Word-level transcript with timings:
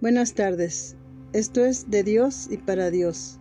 Buenas 0.00 0.34
tardes. 0.34 0.94
Esto 1.32 1.64
es 1.64 1.90
de 1.90 2.04
Dios 2.04 2.46
y 2.48 2.58
para 2.58 2.88
Dios. 2.88 3.40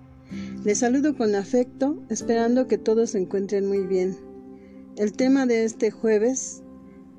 Les 0.63 0.79
saludo 0.79 1.15
con 1.15 1.35
afecto, 1.35 2.03
esperando 2.09 2.65
que 2.65 2.79
todos 2.79 3.11
se 3.11 3.19
encuentren 3.19 3.67
muy 3.67 3.85
bien. 3.85 4.17
El 4.95 5.13
tema 5.13 5.45
de 5.45 5.65
este 5.65 5.91
jueves 5.91 6.63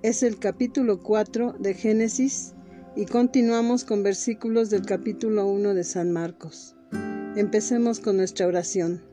es 0.02 0.24
el 0.24 0.40
capítulo 0.40 1.00
4 1.00 1.54
de 1.60 1.74
Génesis 1.74 2.54
y 2.96 3.06
continuamos 3.06 3.84
con 3.84 4.02
versículos 4.02 4.70
del 4.70 4.84
capítulo 4.84 5.46
1 5.46 5.72
de 5.72 5.84
San 5.84 6.10
Marcos. 6.10 6.74
Empecemos 7.36 8.00
con 8.00 8.16
nuestra 8.16 8.48
oración. 8.48 9.04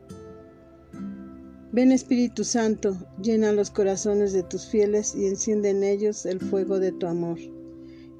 Ven 1.70 1.92
Espíritu 1.92 2.42
Santo, 2.42 2.96
llena 3.22 3.52
los 3.52 3.70
corazones 3.70 4.32
de 4.32 4.42
tus 4.42 4.66
fieles 4.66 5.14
y 5.14 5.26
enciende 5.26 5.70
en 5.70 5.84
ellos 5.84 6.26
el 6.26 6.40
fuego 6.40 6.80
de 6.80 6.90
tu 6.90 7.06
amor. 7.06 7.38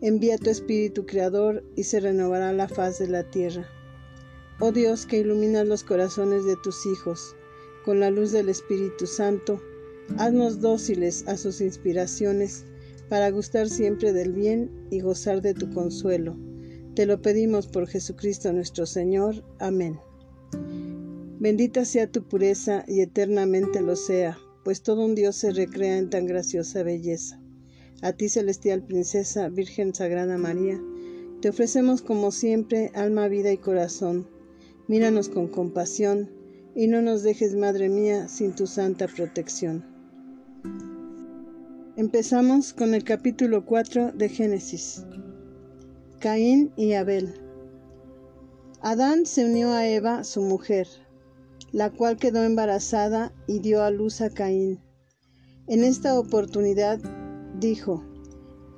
Envía 0.03 0.37
tu 0.37 0.51
Espíritu 0.51 1.07
Creador 1.07 1.65
y 1.75 1.85
se 1.85 2.01
renovará 2.01 2.53
la 2.53 2.69
faz 2.69 2.99
de 2.99 3.09
la 3.09 3.31
tierra. 3.31 3.67
Oh 4.61 4.71
Dios 4.71 5.07
que 5.07 5.19
iluminas 5.19 5.67
los 5.67 5.85
corazones 5.85 6.45
de 6.45 6.57
tus 6.63 6.85
hijos 6.87 7.35
con 7.85 8.01
la 8.01 8.11
luz 8.11 8.33
del 8.33 8.49
Espíritu 8.49 9.07
Santo, 9.07 9.63
haznos 10.19 10.61
dóciles 10.61 11.27
a 11.29 11.37
sus 11.37 11.61
inspiraciones 11.61 12.65
para 13.09 13.31
gustar 13.31 13.69
siempre 13.69 14.13
del 14.13 14.33
bien 14.33 14.89
y 14.91 15.01
gozar 15.01 15.41
de 15.41 15.55
tu 15.55 15.71
consuelo. 15.71 16.37
Te 16.95 17.07
lo 17.07 17.23
pedimos 17.23 17.67
por 17.67 17.87
Jesucristo 17.87 18.53
nuestro 18.53 18.87
Señor. 18.87 19.45
Amén. 19.61 19.99
Bendita 21.39 21.85
sea 21.85 22.11
tu 22.11 22.27
pureza 22.27 22.85
y 22.89 23.01
eternamente 23.01 23.81
lo 23.81 23.95
sea, 23.95 24.39
pues 24.65 24.83
todo 24.83 25.05
un 25.05 25.15
Dios 25.15 25.37
se 25.37 25.53
recrea 25.53 25.97
en 25.97 26.11
tan 26.11 26.27
graciosa 26.27 26.83
belleza. 26.83 27.41
A 28.03 28.13
ti, 28.13 28.29
celestial 28.29 28.83
princesa, 28.83 29.49
Virgen 29.49 29.95
Sagrada 29.95 30.37
María, 30.37 30.81
te 31.41 31.49
ofrecemos 31.49 32.03
como 32.03 32.31
siempre 32.31 32.91
alma, 32.95 33.29
vida 33.29 33.53
y 33.53 33.59
corazón. 33.59 34.29
Míranos 34.89 35.29
con 35.29 35.49
compasión 35.49 36.31
y 36.75 36.89
no 36.89 37.01
nos 37.03 37.23
dejes, 37.23 37.55
Madre 37.55 37.89
mía, 37.89 38.29
sin 38.29 38.55
tu 38.55 38.67
santa 38.67 39.09
protección. 39.09 39.85
Empezamos 41.97 42.75
con 42.75 42.95
el 42.95 43.05
capítulo 43.05 43.65
4 43.65 44.13
de 44.13 44.29
Génesis. 44.29 45.05
Caín 46.21 46.73
y 46.77 46.93
Abel. 46.93 47.35
Adán 48.83 49.25
se 49.25 49.47
unió 49.47 49.73
a 49.73 49.89
Eva, 49.89 50.23
su 50.23 50.43
mujer, 50.43 50.87
la 51.73 51.91
cual 51.91 52.19
quedó 52.19 52.45
embarazada 52.45 53.33
y 53.47 53.61
dio 53.61 53.83
a 53.83 53.91
luz 53.91 54.21
a 54.21 54.29
Caín. 54.29 54.81
En 55.67 55.83
esta 55.83 56.19
oportunidad 56.19 57.01
dijo, 57.61 58.05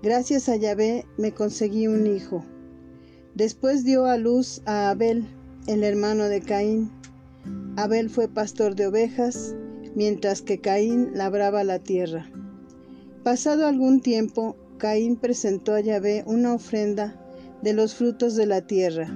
Gracias 0.02 0.48
a 0.48 0.54
Yahvé 0.54 1.06
me 1.16 1.32
conseguí 1.32 1.88
un 1.88 2.06
hijo. 2.06 2.44
Después 3.34 3.84
dio 3.84 4.06
a 4.06 4.16
luz 4.16 4.62
a 4.64 4.90
Abel, 4.90 5.26
el 5.66 5.82
hermano 5.82 6.24
de 6.24 6.40
Caín. 6.40 6.90
Abel 7.76 8.08
fue 8.08 8.28
pastor 8.28 8.76
de 8.76 8.86
ovejas, 8.86 9.56
mientras 9.96 10.40
que 10.40 10.60
Caín 10.60 11.10
labraba 11.14 11.64
la 11.64 11.80
tierra. 11.80 12.30
Pasado 13.24 13.66
algún 13.66 14.00
tiempo, 14.00 14.56
Caín 14.78 15.16
presentó 15.16 15.74
a 15.74 15.80
Yahvé 15.80 16.22
una 16.26 16.54
ofrenda 16.54 17.20
de 17.62 17.72
los 17.72 17.96
frutos 17.96 18.36
de 18.36 18.46
la 18.46 18.60
tierra. 18.66 19.08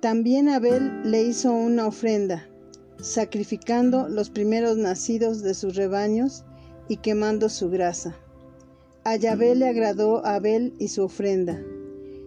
También 0.00 0.48
Abel 0.48 1.02
le 1.10 1.24
hizo 1.24 1.52
una 1.52 1.88
ofrenda, 1.88 2.48
sacrificando 3.00 4.08
los 4.08 4.30
primeros 4.30 4.76
nacidos 4.76 5.42
de 5.42 5.54
sus 5.54 5.74
rebaños 5.74 6.44
y 6.88 6.98
quemando 6.98 7.48
su 7.48 7.70
grasa. 7.70 8.16
A 9.04 9.16
Yahvé 9.16 9.54
le 9.54 9.66
agradó 9.66 10.24
Abel 10.24 10.74
y 10.78 10.88
su 10.88 11.02
ofrenda, 11.02 11.60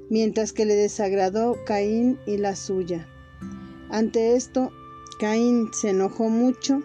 mientras 0.10 0.52
que 0.52 0.66
le 0.66 0.76
desagradó 0.76 1.56
Caín 1.66 2.20
y 2.26 2.38
la 2.38 2.56
suya. 2.56 3.08
Ante 3.90 4.36
esto, 4.36 4.72
Caín 5.20 5.70
se 5.74 5.92
enojó 5.92 6.30
mucho 6.30 6.82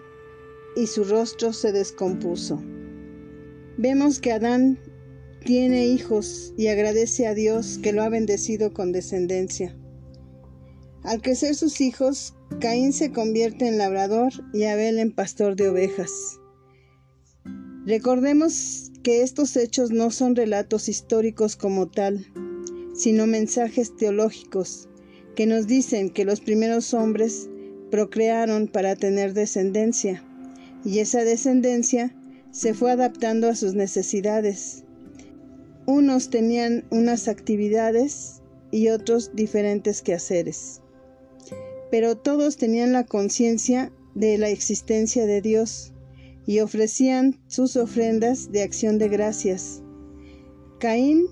y 0.75 0.87
su 0.87 1.03
rostro 1.03 1.51
se 1.51 1.71
descompuso. 1.71 2.61
Vemos 3.77 4.19
que 4.19 4.31
Adán 4.31 4.79
tiene 5.43 5.87
hijos 5.87 6.53
y 6.57 6.67
agradece 6.67 7.27
a 7.27 7.33
Dios 7.33 7.79
que 7.81 7.93
lo 7.93 8.03
ha 8.03 8.09
bendecido 8.09 8.73
con 8.73 8.91
descendencia. 8.91 9.75
Al 11.03 11.21
crecer 11.21 11.55
sus 11.55 11.81
hijos, 11.81 12.35
Caín 12.59 12.93
se 12.93 13.11
convierte 13.11 13.67
en 13.67 13.77
labrador 13.77 14.31
y 14.53 14.65
Abel 14.65 14.99
en 14.99 15.11
pastor 15.11 15.55
de 15.55 15.69
ovejas. 15.69 16.40
Recordemos 17.85 18.91
que 19.01 19.23
estos 19.23 19.57
hechos 19.57 19.89
no 19.89 20.11
son 20.11 20.35
relatos 20.35 20.87
históricos 20.87 21.55
como 21.55 21.87
tal, 21.87 22.27
sino 22.93 23.25
mensajes 23.25 23.95
teológicos 23.95 24.87
que 25.35 25.47
nos 25.47 25.65
dicen 25.65 26.11
que 26.11 26.23
los 26.23 26.41
primeros 26.41 26.93
hombres 26.93 27.49
procrearon 27.89 28.67
para 28.67 28.95
tener 28.95 29.33
descendencia, 29.33 30.23
y 30.85 30.99
esa 30.99 31.23
descendencia 31.23 32.15
se 32.51 32.75
fue 32.75 32.91
adaptando 32.91 33.49
a 33.49 33.55
sus 33.55 33.73
necesidades. 33.73 34.83
Unos 35.87 36.29
tenían 36.29 36.85
unas 36.91 37.27
actividades 37.27 38.41
y 38.69 38.89
otros 38.89 39.35
diferentes 39.35 40.03
quehaceres, 40.03 40.81
pero 41.89 42.15
todos 42.15 42.57
tenían 42.57 42.93
la 42.93 43.05
conciencia 43.05 43.91
de 44.13 44.37
la 44.37 44.49
existencia 44.49 45.25
de 45.25 45.41
Dios 45.41 45.90
y 46.45 46.59
ofrecían 46.59 47.39
sus 47.47 47.75
ofrendas 47.75 48.51
de 48.51 48.63
acción 48.63 48.97
de 48.97 49.09
gracias. 49.09 49.81
Caín 50.79 51.27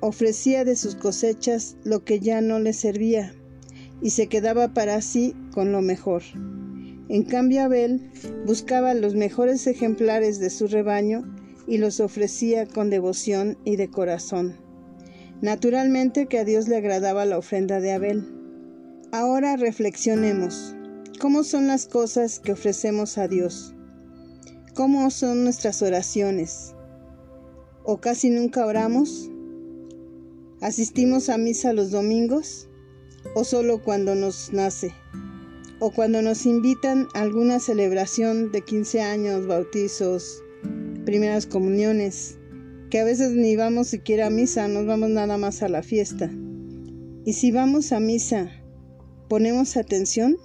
ofrecía 0.00 0.64
de 0.64 0.76
sus 0.76 0.94
cosechas 0.94 1.76
lo 1.84 2.04
que 2.04 2.20
ya 2.20 2.40
no 2.40 2.58
le 2.58 2.72
servía 2.72 3.34
y 4.00 4.10
se 4.10 4.26
quedaba 4.26 4.74
para 4.74 5.00
sí 5.00 5.34
con 5.52 5.72
lo 5.72 5.80
mejor. 5.80 6.22
En 7.08 7.22
cambio 7.24 7.62
Abel 7.62 8.10
buscaba 8.46 8.94
los 8.94 9.14
mejores 9.14 9.66
ejemplares 9.66 10.38
de 10.38 10.50
su 10.50 10.66
rebaño 10.66 11.24
y 11.66 11.78
los 11.78 12.00
ofrecía 12.00 12.66
con 12.66 12.90
devoción 12.90 13.58
y 13.64 13.76
de 13.76 13.88
corazón. 13.90 14.56
Naturalmente 15.40 16.26
que 16.26 16.38
a 16.38 16.44
Dios 16.44 16.68
le 16.68 16.76
agradaba 16.76 17.24
la 17.24 17.38
ofrenda 17.38 17.80
de 17.80 17.92
Abel. 17.92 18.24
Ahora 19.12 19.56
reflexionemos. 19.56 20.74
¿Cómo 21.20 21.44
son 21.44 21.66
las 21.66 21.86
cosas 21.86 22.40
que 22.40 22.52
ofrecemos 22.52 23.18
a 23.18 23.28
Dios? 23.28 23.74
¿Cómo 24.74 25.08
son 25.12 25.44
nuestras 25.44 25.82
oraciones? 25.82 26.74
¿O 27.84 28.00
casi 28.00 28.28
nunca 28.28 28.66
oramos? 28.66 29.30
¿Asistimos 30.60 31.28
a 31.28 31.38
misa 31.38 31.72
los 31.72 31.92
domingos? 31.92 32.68
¿O 33.36 33.44
solo 33.44 33.80
cuando 33.84 34.16
nos 34.16 34.52
nace? 34.52 34.92
¿O 35.78 35.92
cuando 35.92 36.22
nos 36.22 36.44
invitan 36.44 37.06
a 37.14 37.20
alguna 37.20 37.60
celebración 37.60 38.50
de 38.50 38.62
15 38.62 39.00
años, 39.00 39.46
bautizos, 39.46 40.42
primeras 41.04 41.46
comuniones? 41.46 42.36
Que 42.90 42.98
a 42.98 43.04
veces 43.04 43.30
ni 43.30 43.54
vamos 43.54 43.86
siquiera 43.86 44.26
a 44.26 44.30
misa, 44.30 44.66
nos 44.66 44.86
vamos 44.86 45.10
nada 45.10 45.38
más 45.38 45.62
a 45.62 45.68
la 45.68 45.84
fiesta. 45.84 46.32
Y 47.24 47.34
si 47.34 47.52
vamos 47.52 47.92
a 47.92 48.00
misa, 48.00 48.50
¿ponemos 49.28 49.76
atención? 49.76 50.36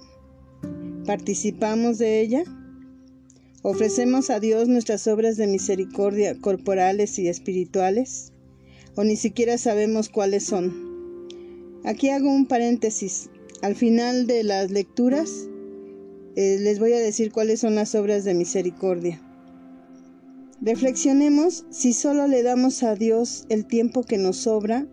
¿Participamos 1.04 1.98
de 1.98 2.20
ella? 2.20 2.44
¿Ofrecemos 3.62 4.30
a 4.30 4.40
Dios 4.40 4.68
nuestras 4.68 5.06
obras 5.06 5.36
de 5.36 5.46
misericordia 5.46 6.34
corporales 6.40 7.18
y 7.18 7.28
espirituales? 7.28 8.32
¿O 8.96 9.04
ni 9.04 9.16
siquiera 9.16 9.58
sabemos 9.58 10.08
cuáles 10.08 10.44
son? 10.44 11.28
Aquí 11.84 12.08
hago 12.08 12.30
un 12.30 12.46
paréntesis. 12.46 13.28
Al 13.60 13.76
final 13.76 14.26
de 14.26 14.44
las 14.44 14.70
lecturas 14.70 15.46
eh, 16.36 16.56
les 16.58 16.78
voy 16.78 16.94
a 16.94 17.00
decir 17.00 17.32
cuáles 17.32 17.60
son 17.60 17.74
las 17.74 17.94
obras 17.94 18.24
de 18.24 18.32
misericordia. 18.32 19.20
Reflexionemos 20.62 21.66
si 21.68 21.92
solo 21.92 22.28
le 22.28 22.42
damos 22.42 22.82
a 22.82 22.94
Dios 22.94 23.44
el 23.50 23.66
tiempo 23.66 24.04
que 24.04 24.16
nos 24.16 24.38
sobra 24.38 24.86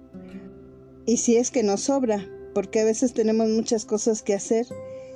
y 1.06 1.18
si 1.18 1.38
es 1.38 1.51
que 1.51 1.63
nos 1.63 1.83
sobra, 1.83 2.27
porque 2.53 2.81
a 2.81 2.86
veces 2.86 3.13
tenemos 3.13 3.47
muchas 3.47 3.86
cosas 3.86 4.24
que 4.24 4.33
hacer 4.33 4.68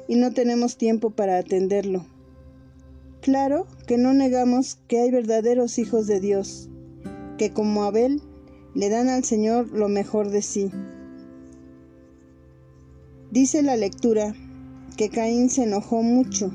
y 0.07 0.15
no 0.15 0.31
tenemos 0.31 0.77
tiempo 0.77 1.09
para 1.09 1.37
atenderlo. 1.37 2.05
Claro 3.21 3.67
que 3.85 3.99
no 3.99 4.15
negamos 4.15 4.79
que 4.87 4.99
hay 4.99 5.11
verdaderos 5.11 5.77
hijos 5.77 6.07
de 6.07 6.19
Dios, 6.19 6.69
que 7.37 7.51
como 7.51 7.83
Abel 7.83 8.19
le 8.73 8.89
dan 8.89 9.09
al 9.09 9.23
Señor 9.23 9.71
lo 9.71 9.89
mejor 9.89 10.29
de 10.29 10.41
sí. 10.41 10.71
Dice 13.29 13.61
la 13.61 13.77
lectura 13.77 14.35
que 14.97 15.09
Caín 15.09 15.49
se 15.49 15.63
enojó 15.63 16.01
mucho 16.01 16.51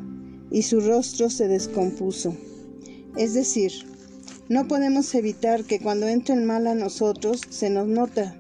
y 0.51 0.63
su 0.63 0.81
rostro 0.81 1.31
se 1.31 1.47
descompuso. 1.49 2.35
Es 3.17 3.35
decir, 3.35 3.73
no 4.49 4.69
podemos 4.69 5.15
evitar 5.15 5.65
que 5.65 5.81
cuando 5.81 6.09
entra 6.09 6.35
el 6.35 6.43
mal 6.43 6.67
a 6.67 6.75
nosotros 6.75 7.41
se 7.49 7.71
nos 7.71 7.87
nota. 7.87 8.37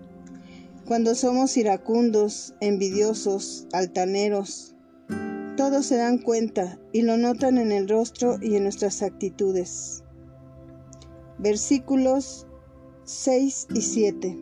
Cuando 0.86 1.14
somos 1.14 1.56
iracundos, 1.56 2.54
envidiosos, 2.60 3.66
altaneros, 3.72 4.75
todos 5.56 5.86
se 5.86 5.96
dan 5.96 6.18
cuenta 6.18 6.78
y 6.92 7.02
lo 7.02 7.16
notan 7.16 7.56
en 7.58 7.72
el 7.72 7.88
rostro 7.88 8.36
y 8.40 8.56
en 8.56 8.64
nuestras 8.64 9.02
actitudes. 9.02 10.04
Versículos 11.38 12.46
6 13.04 13.68
y 13.74 13.80
7. 13.80 14.38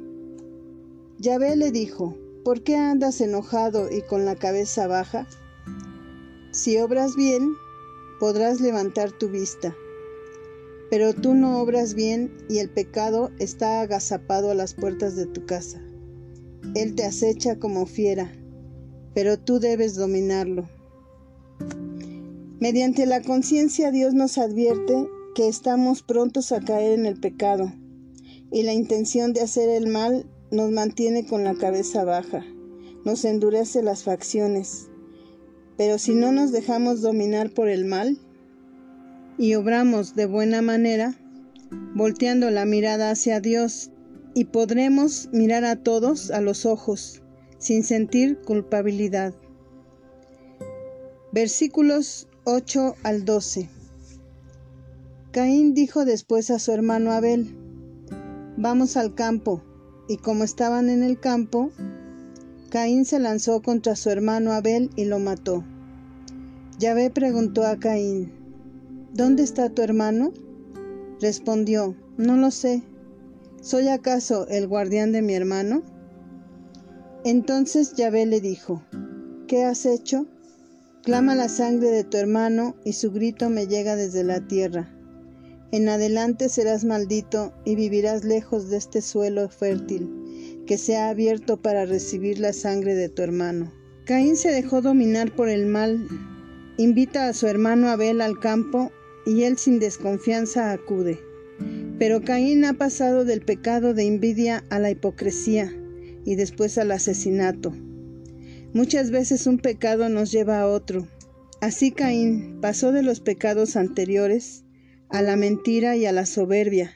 Yahvé 1.19 1.57
le 1.57 1.71
dijo, 1.71 2.17
¿por 2.45 2.63
qué 2.63 2.77
andas 2.77 3.21
enojado 3.21 3.91
y 3.91 4.03
con 4.03 4.25
la 4.25 4.35
cabeza 4.35 4.89
baja? 4.89 5.29
Si 6.51 6.79
obras 6.79 7.15
bien, 7.15 7.55
podrás 8.19 8.61
levantar 8.61 9.13
tu 9.13 9.29
vista. 9.29 9.75
Pero 10.91 11.15
tú 11.15 11.35
no 11.35 11.61
obras 11.61 11.95
bien 11.95 12.33
y 12.49 12.59
el 12.59 12.71
pecado 12.71 13.31
está 13.39 13.81
agazapado 13.81 14.51
a 14.51 14.55
las 14.55 14.75
puertas 14.75 15.17
de 15.17 15.27
tu 15.27 15.47
casa. 15.47 15.81
Él 16.75 16.95
te 16.95 17.05
acecha 17.05 17.59
como 17.59 17.87
fiera, 17.87 18.33
pero 19.15 19.39
tú 19.39 19.61
debes 19.61 19.95
dominarlo. 19.95 20.69
Mediante 22.65 23.05
la 23.05 23.21
conciencia 23.21 23.91
Dios 23.91 24.15
nos 24.15 24.39
advierte 24.39 25.07
que 25.35 25.49
estamos 25.49 26.03
prontos 26.03 26.51
a 26.51 26.63
caer 26.63 26.99
en 26.99 27.05
el 27.05 27.21
pecado 27.21 27.71
y 28.51 28.63
la 28.63 28.73
intención 28.73 29.35
de 29.35 29.43
hacer 29.43 29.69
el 29.69 29.87
mal 29.87 30.25
nos 30.51 30.71
mantiene 30.71 31.27
con 31.27 31.45
la 31.45 31.57
cabeza 31.57 32.05
baja, 32.05 32.43
nos 33.05 33.27
endurece 33.27 33.83
las 33.83 34.03
facciones. 34.03 34.89
Pero 35.77 35.99
si 35.99 36.15
no 36.15 36.33
nos 36.33 36.53
dejamos 36.53 37.03
dominar 37.03 37.51
por 37.51 37.69
el 37.69 37.85
mal 37.85 38.17
y 39.37 39.57
obramos 39.57 40.15
de 40.15 40.25
buena 40.25 40.63
manera, 40.63 41.21
volteando 41.95 42.49
la 42.51 42.65
mirada 42.65 43.11
hacia 43.11 43.41
Dios, 43.41 43.91
y 44.33 44.47
podremos 44.47 45.29
mirar 45.35 45.67
a 45.67 45.77
todos 45.77 46.31
a 46.31 46.41
los 46.41 46.65
ojos 46.65 47.23
sin 47.59 47.85
sentir 47.85 48.41
culpabilidad. 48.41 49.35
Versículos 51.31 52.27
8 52.46 52.96
al 53.05 53.25
12. 53.25 53.70
Caín 55.32 55.73
dijo 55.73 56.05
después 56.05 56.50
a 56.50 56.58
su 56.58 56.73
hermano 56.73 57.12
Abel, 57.12 57.56
Vamos 58.58 58.99
al 58.99 59.14
campo. 59.14 59.62
Y 60.11 60.19
como 60.19 60.44
estaban 60.44 60.91
en 60.91 61.02
el 61.02 61.19
campo, 61.19 61.70
Caín 62.69 63.06
se 63.06 63.19
lanzó 63.19 63.62
contra 63.62 63.96
su 63.96 64.11
hermano 64.11 64.52
Abel 64.52 64.91
y 64.94 65.06
lo 65.06 65.19
mató. 65.19 65.64
Yahvé 66.79 67.08
preguntó 67.08 67.67
a 67.67 67.79
Caín, 67.79 68.31
¿Dónde 69.14 69.43
está 69.43 69.70
tu 69.70 69.81
hermano? 69.81 70.31
Respondió, 71.23 71.96
No 72.19 72.37
lo 72.37 72.50
sé. 72.50 72.82
¿Soy 73.62 73.88
acaso 73.88 74.46
el 74.49 74.69
guardián 74.69 75.12
de 75.12 75.23
mi 75.23 75.32
hermano? 75.32 75.82
Entonces 77.25 77.94
Yahvé 77.94 78.26
le 78.26 78.43
dijo, 78.43 78.82
¿qué 79.49 79.64
has 79.64 79.87
hecho? 79.87 80.26
Clama 81.05 81.35
la 81.35 81.51
sangre 81.51 81.91
de 81.91 82.03
tu 82.03 82.17
hermano 82.17 82.77
y 82.83 82.95
su 82.95 83.12
grito 83.12 83.51
me 83.51 83.67
llega 83.67 83.95
desde 83.95 84.25
la 84.25 84.41
tierra. 84.41 84.89
En 85.71 85.91
adelante 85.91 86.49
serás 86.49 86.87
maldito 86.87 87.53
y 87.67 87.77
vivirás 87.77 88.25
lejos 88.25 88.71
de 88.71 88.79
este 88.79 89.03
suelo 89.03 89.51
fértil 89.51 90.65
que 90.67 90.79
se 90.79 90.97
ha 90.97 91.11
abierto 91.11 91.61
para 91.61 91.85
recibir 91.85 92.39
la 92.39 92.55
sangre 92.55 92.95
de 92.95 93.11
tu 93.11 93.21
hermano. 93.21 93.71
Caín 94.06 94.35
se 94.35 94.51
dejó 94.51 94.81
dominar 94.81 95.31
por 95.37 95.51
el 95.51 95.67
mal, 95.67 96.09
invita 96.79 97.29
a 97.29 97.35
su 97.35 97.49
hermano 97.49 97.91
Abel 97.91 98.23
al 98.23 98.41
campo 98.41 98.91
y 99.27 99.43
él 99.43 99.59
sin 99.59 99.81
desconfianza 99.81 100.73
acude. 100.73 101.19
Pero 101.99 102.23
Caín 102.23 102.65
ha 102.65 102.73
pasado 102.73 103.27
del 103.27 103.43
pecado 103.43 103.93
de 103.93 104.06
envidia 104.06 104.65
a 104.71 104.79
la 104.79 104.91
hipocresía 104.91 105.71
y 106.25 106.37
después 106.37 106.79
al 106.79 106.93
asesinato. 106.93 107.75
Muchas 108.75 109.12
veces 109.12 109.47
un 109.47 109.59
pecado 109.59 110.09
nos 110.09 110.32
lleva 110.32 110.61
a 110.61 110.67
otro. 110.67 111.06
Así 111.61 111.93
Caín 111.93 112.59
pasó 112.61 112.91
de 112.91 113.05
los 113.05 113.21
pecados 113.21 113.76
anteriores 113.76 114.65
a 115.09 115.23
la 115.23 115.37
mentira 115.37 115.97
y 115.97 116.06
a 116.06 116.12
la 116.12 116.26
soberbia, 116.26 116.93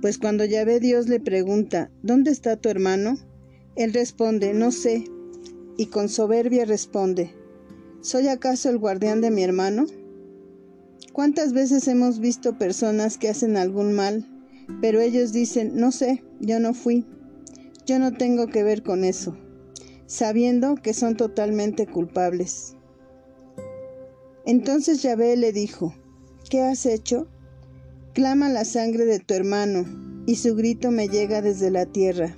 pues 0.00 0.16
cuando 0.16 0.44
ve 0.48 0.80
Dios 0.80 1.06
le 1.06 1.20
pregunta, 1.20 1.90
¿dónde 2.02 2.30
está 2.30 2.56
tu 2.56 2.70
hermano? 2.70 3.18
Él 3.76 3.92
responde, 3.92 4.54
no 4.54 4.72
sé, 4.72 5.04
y 5.76 5.86
con 5.86 6.08
soberbia 6.08 6.64
responde, 6.64 7.30
¿soy 8.00 8.28
acaso 8.28 8.70
el 8.70 8.78
guardián 8.78 9.20
de 9.20 9.30
mi 9.30 9.42
hermano? 9.44 9.84
¿Cuántas 11.12 11.52
veces 11.52 11.88
hemos 11.88 12.20
visto 12.20 12.56
personas 12.56 13.18
que 13.18 13.28
hacen 13.28 13.58
algún 13.58 13.92
mal, 13.92 14.26
pero 14.80 14.98
ellos 15.02 15.32
dicen, 15.32 15.72
no 15.74 15.92
sé, 15.92 16.24
yo 16.40 16.58
no 16.58 16.72
fui, 16.72 17.04
yo 17.84 17.98
no 17.98 18.14
tengo 18.14 18.46
que 18.46 18.62
ver 18.62 18.82
con 18.82 19.04
eso, 19.04 19.36
sabiendo 20.08 20.74
que 20.74 20.94
son 20.94 21.16
totalmente 21.16 21.86
culpables? 21.86 22.74
Entonces 24.46 25.02
Yahvé 25.02 25.36
le 25.36 25.52
dijo, 25.52 25.94
¿qué 26.48 26.62
has 26.62 26.86
hecho? 26.86 27.28
Clama 28.14 28.48
la 28.48 28.64
sangre 28.64 29.04
de 29.04 29.20
tu 29.20 29.34
hermano, 29.34 29.84
y 30.26 30.36
su 30.36 30.56
grito 30.56 30.90
me 30.90 31.08
llega 31.08 31.42
desde 31.42 31.70
la 31.70 31.84
tierra, 31.84 32.34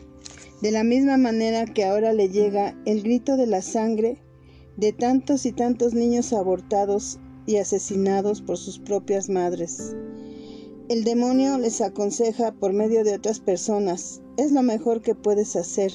de 0.60 0.72
la 0.72 0.82
misma 0.82 1.16
manera 1.16 1.64
que 1.64 1.84
ahora 1.84 2.12
le 2.12 2.28
llega 2.28 2.76
el 2.84 3.02
grito 3.02 3.36
de 3.36 3.46
la 3.46 3.62
sangre 3.62 4.18
de 4.76 4.92
tantos 4.92 5.46
y 5.46 5.52
tantos 5.52 5.94
niños 5.94 6.32
abortados 6.32 7.20
y 7.46 7.56
asesinados 7.56 8.42
por 8.42 8.58
sus 8.58 8.80
propias 8.80 9.28
madres. 9.28 9.94
El 10.88 11.04
demonio 11.04 11.56
les 11.58 11.80
aconseja 11.80 12.50
por 12.50 12.72
medio 12.72 13.04
de 13.04 13.14
otras 13.14 13.38
personas, 13.38 14.22
es 14.36 14.50
lo 14.50 14.62
mejor 14.62 15.02
que 15.02 15.14
puedes 15.14 15.54
hacer. 15.54 15.92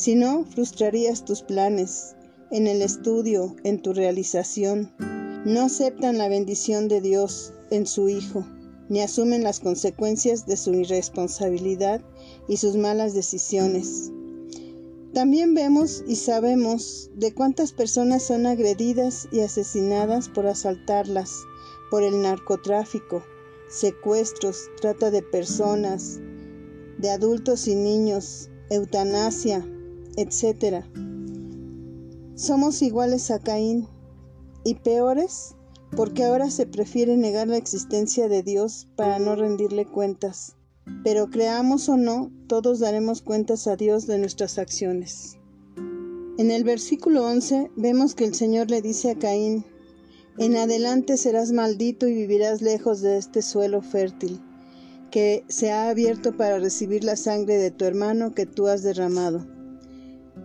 Si 0.00 0.14
no, 0.14 0.46
frustrarías 0.46 1.26
tus 1.26 1.42
planes, 1.42 2.16
en 2.50 2.66
el 2.66 2.80
estudio, 2.80 3.54
en 3.64 3.82
tu 3.82 3.92
realización. 3.92 4.90
No 5.44 5.60
aceptan 5.60 6.16
la 6.16 6.26
bendición 6.26 6.88
de 6.88 7.02
Dios 7.02 7.52
en 7.70 7.86
su 7.86 8.08
Hijo 8.08 8.46
ni 8.88 9.02
asumen 9.02 9.42
las 9.44 9.60
consecuencias 9.60 10.46
de 10.46 10.56
su 10.56 10.72
irresponsabilidad 10.72 12.00
y 12.48 12.56
sus 12.56 12.76
malas 12.76 13.12
decisiones. 13.12 14.10
También 15.12 15.52
vemos 15.52 16.02
y 16.08 16.16
sabemos 16.16 17.10
de 17.14 17.34
cuántas 17.34 17.74
personas 17.74 18.22
son 18.22 18.46
agredidas 18.46 19.28
y 19.30 19.40
asesinadas 19.40 20.30
por 20.30 20.46
asaltarlas, 20.46 21.30
por 21.90 22.02
el 22.02 22.22
narcotráfico, 22.22 23.22
secuestros, 23.68 24.70
trata 24.80 25.10
de 25.10 25.22
personas, 25.22 26.18
de 26.96 27.10
adultos 27.10 27.68
y 27.68 27.74
niños, 27.74 28.48
eutanasia, 28.70 29.62
etc. 30.16 30.84
Somos 32.34 32.82
iguales 32.82 33.30
a 33.30 33.38
Caín 33.38 33.86
y 34.64 34.74
peores 34.74 35.54
porque 35.96 36.24
ahora 36.24 36.50
se 36.50 36.66
prefiere 36.66 37.16
negar 37.16 37.48
la 37.48 37.56
existencia 37.56 38.28
de 38.28 38.42
Dios 38.42 38.88
para 38.96 39.18
no 39.18 39.34
rendirle 39.34 39.86
cuentas. 39.86 40.56
Pero 41.04 41.30
creamos 41.30 41.88
o 41.88 41.96
no, 41.96 42.30
todos 42.46 42.78
daremos 42.78 43.22
cuentas 43.22 43.66
a 43.66 43.76
Dios 43.76 44.06
de 44.06 44.18
nuestras 44.18 44.58
acciones. 44.58 45.36
En 46.38 46.50
el 46.50 46.64
versículo 46.64 47.26
11 47.26 47.70
vemos 47.76 48.14
que 48.14 48.24
el 48.24 48.34
Señor 48.34 48.70
le 48.70 48.82
dice 48.82 49.10
a 49.10 49.18
Caín, 49.18 49.64
En 50.38 50.56
adelante 50.56 51.16
serás 51.16 51.52
maldito 51.52 52.06
y 52.08 52.14
vivirás 52.14 52.62
lejos 52.62 53.02
de 53.02 53.18
este 53.18 53.42
suelo 53.42 53.82
fértil, 53.82 54.40
que 55.10 55.44
se 55.48 55.70
ha 55.70 55.90
abierto 55.90 56.36
para 56.36 56.58
recibir 56.58 57.04
la 57.04 57.16
sangre 57.16 57.58
de 57.58 57.70
tu 57.70 57.84
hermano 57.84 58.34
que 58.34 58.46
tú 58.46 58.68
has 58.68 58.82
derramado. 58.82 59.59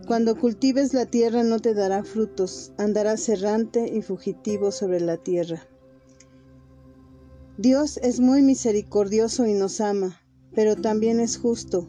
Cuando 0.06 0.36
cultives 0.36 0.94
la 0.94 1.06
tierra 1.06 1.42
no 1.42 1.58
te 1.58 1.74
dará 1.74 2.04
frutos, 2.04 2.72
andarás 2.78 3.28
errante 3.28 3.90
y 3.92 4.02
fugitivo 4.02 4.70
sobre 4.70 5.00
la 5.00 5.16
tierra. 5.16 5.66
Dios 7.58 7.98
es 8.04 8.20
muy 8.20 8.40
misericordioso 8.40 9.46
y 9.46 9.54
nos 9.54 9.80
ama, 9.80 10.22
pero 10.54 10.76
también 10.76 11.18
es 11.18 11.36
justo, 11.36 11.88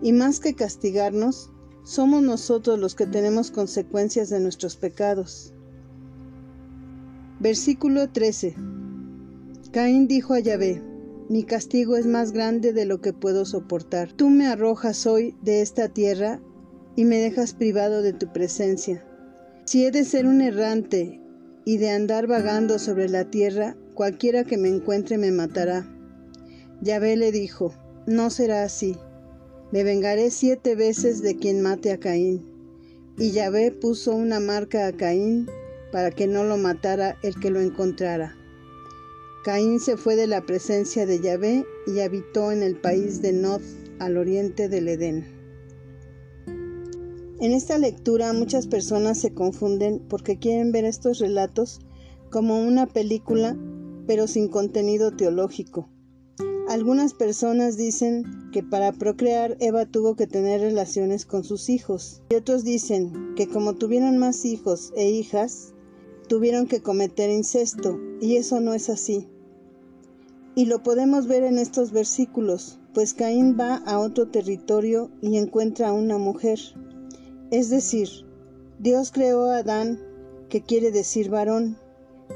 y 0.00 0.14
más 0.14 0.40
que 0.40 0.54
castigarnos, 0.54 1.50
somos 1.82 2.22
nosotros 2.22 2.78
los 2.78 2.94
que 2.94 3.06
tenemos 3.06 3.50
consecuencias 3.50 4.30
de 4.30 4.40
nuestros 4.40 4.76
pecados. 4.76 5.52
Versículo 7.40 8.08
13. 8.08 8.54
Caín 9.70 10.08
dijo 10.08 10.32
a 10.32 10.40
Yahvé, 10.40 10.82
mi 11.28 11.44
castigo 11.44 11.96
es 11.96 12.06
más 12.06 12.32
grande 12.32 12.72
de 12.72 12.86
lo 12.86 13.02
que 13.02 13.12
puedo 13.12 13.44
soportar. 13.44 14.12
Tú 14.14 14.30
me 14.30 14.46
arrojas 14.46 15.06
hoy 15.06 15.36
de 15.42 15.60
esta 15.60 15.90
tierra 15.90 16.40
y 16.96 17.04
me 17.04 17.18
dejas 17.18 17.54
privado 17.54 18.02
de 18.02 18.12
tu 18.12 18.32
presencia. 18.32 19.04
Si 19.64 19.84
he 19.84 19.90
de 19.90 20.04
ser 20.04 20.26
un 20.26 20.40
errante 20.40 21.20
y 21.64 21.78
de 21.78 21.90
andar 21.90 22.26
vagando 22.26 22.78
sobre 22.78 23.08
la 23.08 23.24
tierra, 23.30 23.76
cualquiera 23.94 24.44
que 24.44 24.58
me 24.58 24.68
encuentre 24.68 25.18
me 25.18 25.30
matará. 25.30 25.86
Yahvé 26.80 27.16
le 27.16 27.32
dijo, 27.32 27.72
no 28.06 28.30
será 28.30 28.64
así. 28.64 28.96
Me 29.72 29.82
vengaré 29.82 30.30
siete 30.30 30.74
veces 30.76 31.22
de 31.22 31.36
quien 31.36 31.62
mate 31.62 31.90
a 31.90 31.98
Caín. 31.98 32.46
Y 33.16 33.30
Yahvé 33.30 33.70
puso 33.70 34.14
una 34.14 34.40
marca 34.40 34.86
a 34.86 34.92
Caín 34.92 35.48
para 35.90 36.10
que 36.10 36.26
no 36.26 36.44
lo 36.44 36.58
matara 36.58 37.16
el 37.22 37.38
que 37.40 37.50
lo 37.50 37.60
encontrara. 37.60 38.36
Caín 39.44 39.78
se 39.80 39.96
fue 39.96 40.16
de 40.16 40.26
la 40.26 40.42
presencia 40.42 41.06
de 41.06 41.20
Yahvé 41.20 41.64
y 41.86 42.00
habitó 42.00 42.50
en 42.50 42.62
el 42.62 42.76
país 42.76 43.22
de 43.22 43.32
Nod, 43.32 43.60
al 43.98 44.16
oriente 44.16 44.68
del 44.68 44.88
Edén. 44.88 45.33
En 47.44 47.52
esta 47.52 47.76
lectura 47.76 48.32
muchas 48.32 48.66
personas 48.66 49.18
se 49.18 49.34
confunden 49.34 50.00
porque 50.08 50.38
quieren 50.38 50.72
ver 50.72 50.86
estos 50.86 51.18
relatos 51.18 51.80
como 52.30 52.58
una 52.58 52.86
película 52.86 53.54
pero 54.06 54.26
sin 54.26 54.48
contenido 54.48 55.14
teológico. 55.14 55.90
Algunas 56.70 57.12
personas 57.12 57.76
dicen 57.76 58.24
que 58.50 58.62
para 58.62 58.92
procrear 58.92 59.58
Eva 59.60 59.84
tuvo 59.84 60.16
que 60.16 60.26
tener 60.26 60.62
relaciones 60.62 61.26
con 61.26 61.44
sus 61.44 61.68
hijos 61.68 62.22
y 62.30 62.36
otros 62.36 62.64
dicen 62.64 63.34
que 63.36 63.46
como 63.46 63.74
tuvieron 63.74 64.16
más 64.16 64.46
hijos 64.46 64.94
e 64.96 65.10
hijas, 65.10 65.74
tuvieron 66.28 66.66
que 66.66 66.80
cometer 66.80 67.28
incesto 67.28 68.00
y 68.22 68.36
eso 68.36 68.60
no 68.60 68.72
es 68.72 68.88
así. 68.88 69.28
Y 70.54 70.64
lo 70.64 70.82
podemos 70.82 71.26
ver 71.26 71.42
en 71.42 71.58
estos 71.58 71.92
versículos, 71.92 72.78
pues 72.94 73.12
Caín 73.12 73.54
va 73.60 73.82
a 73.84 73.98
otro 73.98 74.28
territorio 74.28 75.10
y 75.20 75.36
encuentra 75.36 75.88
a 75.88 75.92
una 75.92 76.16
mujer. 76.16 76.58
Es 77.54 77.70
decir, 77.70 78.08
Dios 78.80 79.12
creó 79.12 79.48
a 79.48 79.58
Adán, 79.58 80.00
que 80.48 80.60
quiere 80.60 80.90
decir 80.90 81.30
varón, 81.30 81.78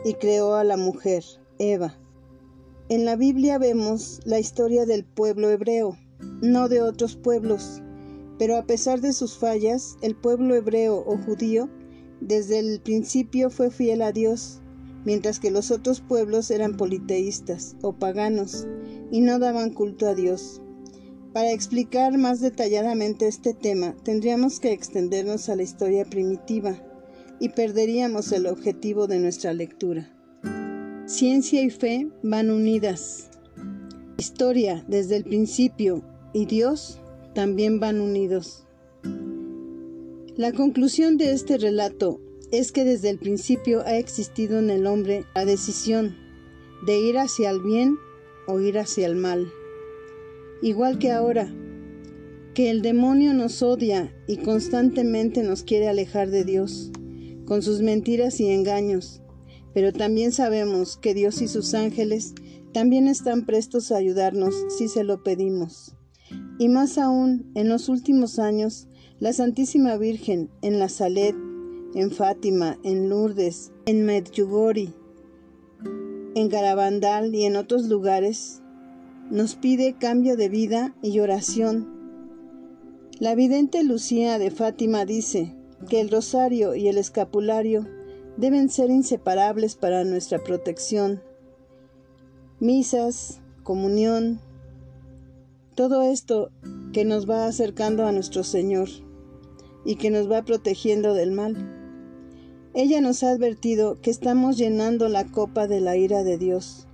y 0.05 0.15
creó 0.15 0.55
a 0.55 0.63
la 0.63 0.77
mujer, 0.77 1.25
Eva. 1.59 1.99
En 2.89 3.05
la 3.05 3.17
Biblia 3.17 3.59
vemos 3.59 4.21
la 4.25 4.39
historia 4.39 4.87
del 4.87 5.05
pueblo 5.05 5.51
hebreo, 5.51 5.99
no 6.41 6.69
de 6.69 6.83
otros 6.83 7.17
pueblos, 7.17 7.83
pero 8.39 8.57
a 8.57 8.67
pesar 8.67 9.01
de 9.01 9.13
sus 9.13 9.37
fallas, 9.37 9.97
el 10.03 10.15
pueblo 10.15 10.55
hebreo 10.55 11.03
o 11.05 11.19
judío 11.19 11.69
desde 12.21 12.61
el 12.61 12.81
principio 12.81 13.51
fue 13.51 13.73
fiel 13.73 14.03
a 14.03 14.13
Dios, 14.13 14.63
mientras 15.05 15.41
que 15.41 15.51
los 15.51 15.73
otros 15.73 16.01
pueblos 16.01 16.49
eran 16.53 16.77
politeístas 16.77 17.75
o 17.83 17.93
paganos 17.93 18.69
y 19.11 19.21
no 19.21 19.41
daban 19.41 19.75
culto 19.75 20.07
a 20.07 20.15
Dios. 20.15 20.63
Para 21.33 21.53
explicar 21.53 22.17
más 22.17 22.41
detalladamente 22.41 23.29
este 23.29 23.53
tema, 23.53 23.95
tendríamos 24.03 24.61
que 24.61 24.73
extendernos 24.73 25.49
a 25.49 25.57
la 25.57 25.63
historia 25.63 26.05
primitiva 26.05 26.77
y 27.39 27.51
perderíamos 27.51 28.33
el 28.33 28.47
objetivo 28.47 29.07
de 29.07 29.19
nuestra 29.19 29.53
lectura. 29.53 30.11
Ciencia 31.07 31.63
y 31.63 31.71
fe 31.71 32.09
van 32.23 32.51
unidas. 32.51 33.31
Historia 34.17 34.85
desde 34.89 35.17
el 35.17 35.25
principio 35.25 36.03
y 36.33 36.47
Dios 36.47 36.99
también 37.35 37.79
van 37.79 38.01
unidos. 38.01 38.65
La 40.37 40.53
conclusión 40.53 41.19
de 41.19 41.33
este 41.33 41.59
relato 41.59 42.21
es 42.51 42.73
que 42.73 42.85
desde 42.85 43.11
el 43.11 43.19
principio 43.19 43.83
ha 43.83 43.99
existido 43.99 44.59
en 44.59 44.71
el 44.71 44.87
hombre 44.87 45.27
la 45.35 45.45
decisión 45.45 46.17
de 46.87 46.99
ir 46.99 47.19
hacia 47.19 47.51
el 47.51 47.61
bien 47.61 47.99
o 48.47 48.61
ir 48.61 48.79
hacia 48.79 49.07
el 49.07 49.17
mal. 49.17 49.53
Igual 50.63 50.99
que 50.99 51.13
ahora, 51.13 51.53
que 52.55 52.71
el 52.71 52.83
demonio 52.83 53.35
nos 53.35 53.63
odia 53.63 54.13
y 54.27 54.39
constantemente 54.39 55.43
nos 55.43 55.63
quiere 55.63 55.89
alejar 55.89 56.31
de 56.31 56.45
Dios, 56.45 56.91
con 57.45 57.63
sus 57.63 57.81
mentiras 57.81 58.41
y 58.41 58.51
engaños 58.51 59.23
pero 59.79 59.93
también 59.93 60.33
sabemos 60.33 60.97
que 60.97 61.15
Dios 61.15 61.41
y 61.41 61.47
sus 61.47 61.73
ángeles 61.75 62.35
también 62.73 63.07
están 63.07 63.47
prestos 63.47 63.93
a 63.93 63.97
ayudarnos 63.97 64.55
si 64.77 64.89
se 64.89 65.05
lo 65.05 65.23
pedimos. 65.23 65.95
Y 66.59 66.69
más 66.69 66.99
aún, 66.99 67.51
en 67.55 67.69
los 67.69 67.89
últimos 67.89 68.41
años, 68.41 68.89
la 69.21 69.33
Santísima 69.33 69.97
Virgen 69.97 70.51
en 70.63 70.81
la 70.81 70.89
Salet, 70.89 71.37
en 71.95 72.11
Fátima, 72.11 72.77
en 72.83 73.09
Lourdes, 73.09 73.73
en 73.87 74.05
Medjugorje, 74.05 74.93
en 76.35 76.49
Garabandal 76.49 77.35
y 77.35 77.45
en 77.45 77.55
otros 77.55 77.89
lugares, 77.89 78.63
nos 79.31 79.57
pide 79.57 79.95
cambio 79.95 80.37
de 80.37 80.49
vida 80.49 80.95
y 81.03 81.21
oración. 81.21 81.87
La 83.21 83.35
vidente 83.35 83.85
Lucía 83.85 84.39
de 84.39 84.51
Fátima 84.51 85.05
dice 85.05 85.55
que 85.89 86.01
el 86.01 86.11
rosario 86.11 86.75
y 86.75 86.89
el 86.89 86.97
escapulario 86.97 87.87
deben 88.39 88.71
ser 88.71 88.91
inseparables 88.91 89.77
para 89.77 90.05
nuestra 90.05 90.43
protección. 90.43 91.21
Misas, 92.59 93.41
comunión, 93.65 94.41
todo 95.75 96.03
esto 96.03 96.51
que 96.93 97.05
nos 97.05 97.29
va 97.29 97.47
acercando 97.47 98.07
a 98.07 98.13
nuestro 98.13 98.45
Señor 98.45 98.89
y 99.85 99.97
que 99.97 100.11
nos 100.11 100.31
va 100.31 100.43
protegiendo 100.43 101.13
del 101.13 101.33
mal. 101.33 101.75
Ella 102.75 103.01
nos 103.01 103.23
ha 103.23 103.31
advertido 103.31 104.01
que 104.01 104.11
estamos 104.11 104.57
llenando 104.57 105.09
la 105.09 105.27
copa 105.27 105.67
de 105.67 105.81
la 105.81 105.97
ira 105.97 106.25
de 106.25 106.39
Dios. 106.39 106.88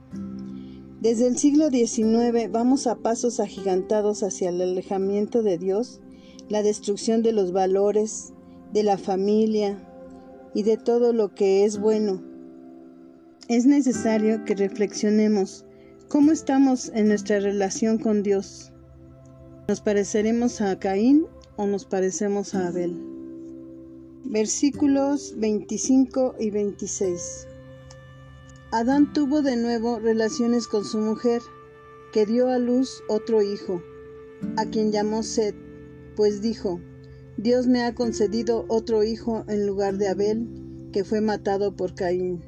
Desde 1.05 1.27
el 1.27 1.37
siglo 1.37 1.69
XIX 1.69 2.51
vamos 2.51 2.87
a 2.87 2.95
pasos 2.95 3.39
agigantados 3.39 4.23
hacia 4.23 4.49
el 4.49 4.63
alejamiento 4.63 5.43
de 5.43 5.59
Dios, 5.59 6.01
la 6.49 6.63
destrucción 6.63 7.23
de 7.23 7.33
los 7.33 7.53
valores, 7.53 8.33
de 8.73 8.85
la 8.85 8.97
familia, 8.97 9.87
y 10.55 10.63
de 10.63 10.79
todo 10.79 11.13
lo 11.13 11.35
que 11.35 11.67
es 11.67 11.79
bueno. 11.79 12.23
Es 13.49 13.67
necesario 13.67 14.47
que 14.47 14.55
reflexionemos 14.55 15.67
cómo 16.09 16.33
estamos 16.33 16.91
en 16.95 17.09
nuestra 17.09 17.39
relación 17.39 17.99
con 17.99 18.23
Dios. 18.23 18.73
¿Nos 19.69 19.83
pareceremos 19.83 20.63
a 20.63 20.79
Caín 20.79 21.27
o 21.57 21.67
nos 21.67 21.85
parecemos 21.85 22.55
a 22.55 22.69
Abel? 22.69 22.99
Versículos 24.25 25.35
25 25.37 26.37
y 26.41 26.49
26. 26.49 27.49
Adán 28.75 29.13
tuvo 29.13 29.41
de 29.41 29.55
nuevo 29.57 30.01
relaciones 30.01 30.67
con 30.67 30.85
su 30.85 30.99
mujer, 30.99 31.41
que 32.13 32.27
dio 32.27 32.49
a 32.49 32.59
luz 32.59 33.05
otro 33.09 33.41
hijo, 33.41 33.81
a 34.57 34.65
quien 34.65 34.91
llamó 34.91 35.23
Seth, 35.23 35.55
pues 36.17 36.43
dijo, 36.43 36.81
Dios 37.37 37.69
me 37.69 37.85
ha 37.85 37.95
concedido 37.95 38.65
otro 38.67 39.05
hijo 39.05 39.45
en 39.47 39.65
lugar 39.65 39.97
de 39.97 40.09
Abel, 40.09 40.89
que 40.93 41.05
fue 41.05 41.21
matado 41.21 41.77
por 41.77 41.95
Caín. 41.95 42.41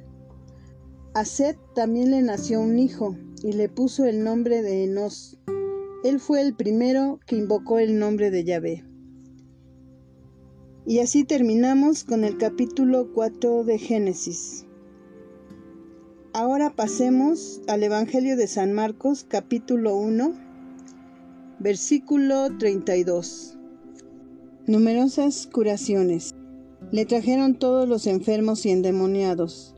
A 1.15 1.25
Seth 1.25 1.59
también 1.77 2.11
le 2.11 2.23
nació 2.23 2.61
un 2.61 2.77
hijo, 2.81 3.17
y 3.45 3.53
le 3.53 3.69
puso 3.69 4.05
el 4.05 4.25
nombre 4.25 4.63
de 4.63 4.83
Enos. 4.83 5.39
Él 6.03 6.19
fue 6.19 6.41
el 6.41 6.57
primero 6.57 7.21
que 7.25 7.37
invocó 7.37 7.79
el 7.79 8.01
nombre 8.01 8.33
de 8.33 8.43
Yahvé. 8.43 8.85
Y 10.87 10.99
así 10.99 11.23
terminamos 11.23 12.03
con 12.03 12.25
el 12.25 12.37
capítulo 12.37 13.13
4 13.13 13.63
de 13.63 13.79
Génesis. 13.79 14.66
Ahora 16.39 16.69
pasemos 16.69 17.63
al 17.67 17.83
Evangelio 17.83 18.37
de 18.37 18.47
San 18.47 18.75
Marcos, 18.75 19.25
capítulo 19.27 19.97
1, 19.97 20.35
versículo 21.61 22.55
32. 22.59 23.57
Numerosas 24.67 25.49
curaciones. 25.51 26.35
Le 26.93 27.07
trajeron 27.07 27.59
todos 27.59 27.89
los 27.89 28.07
enfermos 28.07 28.67
y 28.67 28.71
endemoniados. 28.71 29.75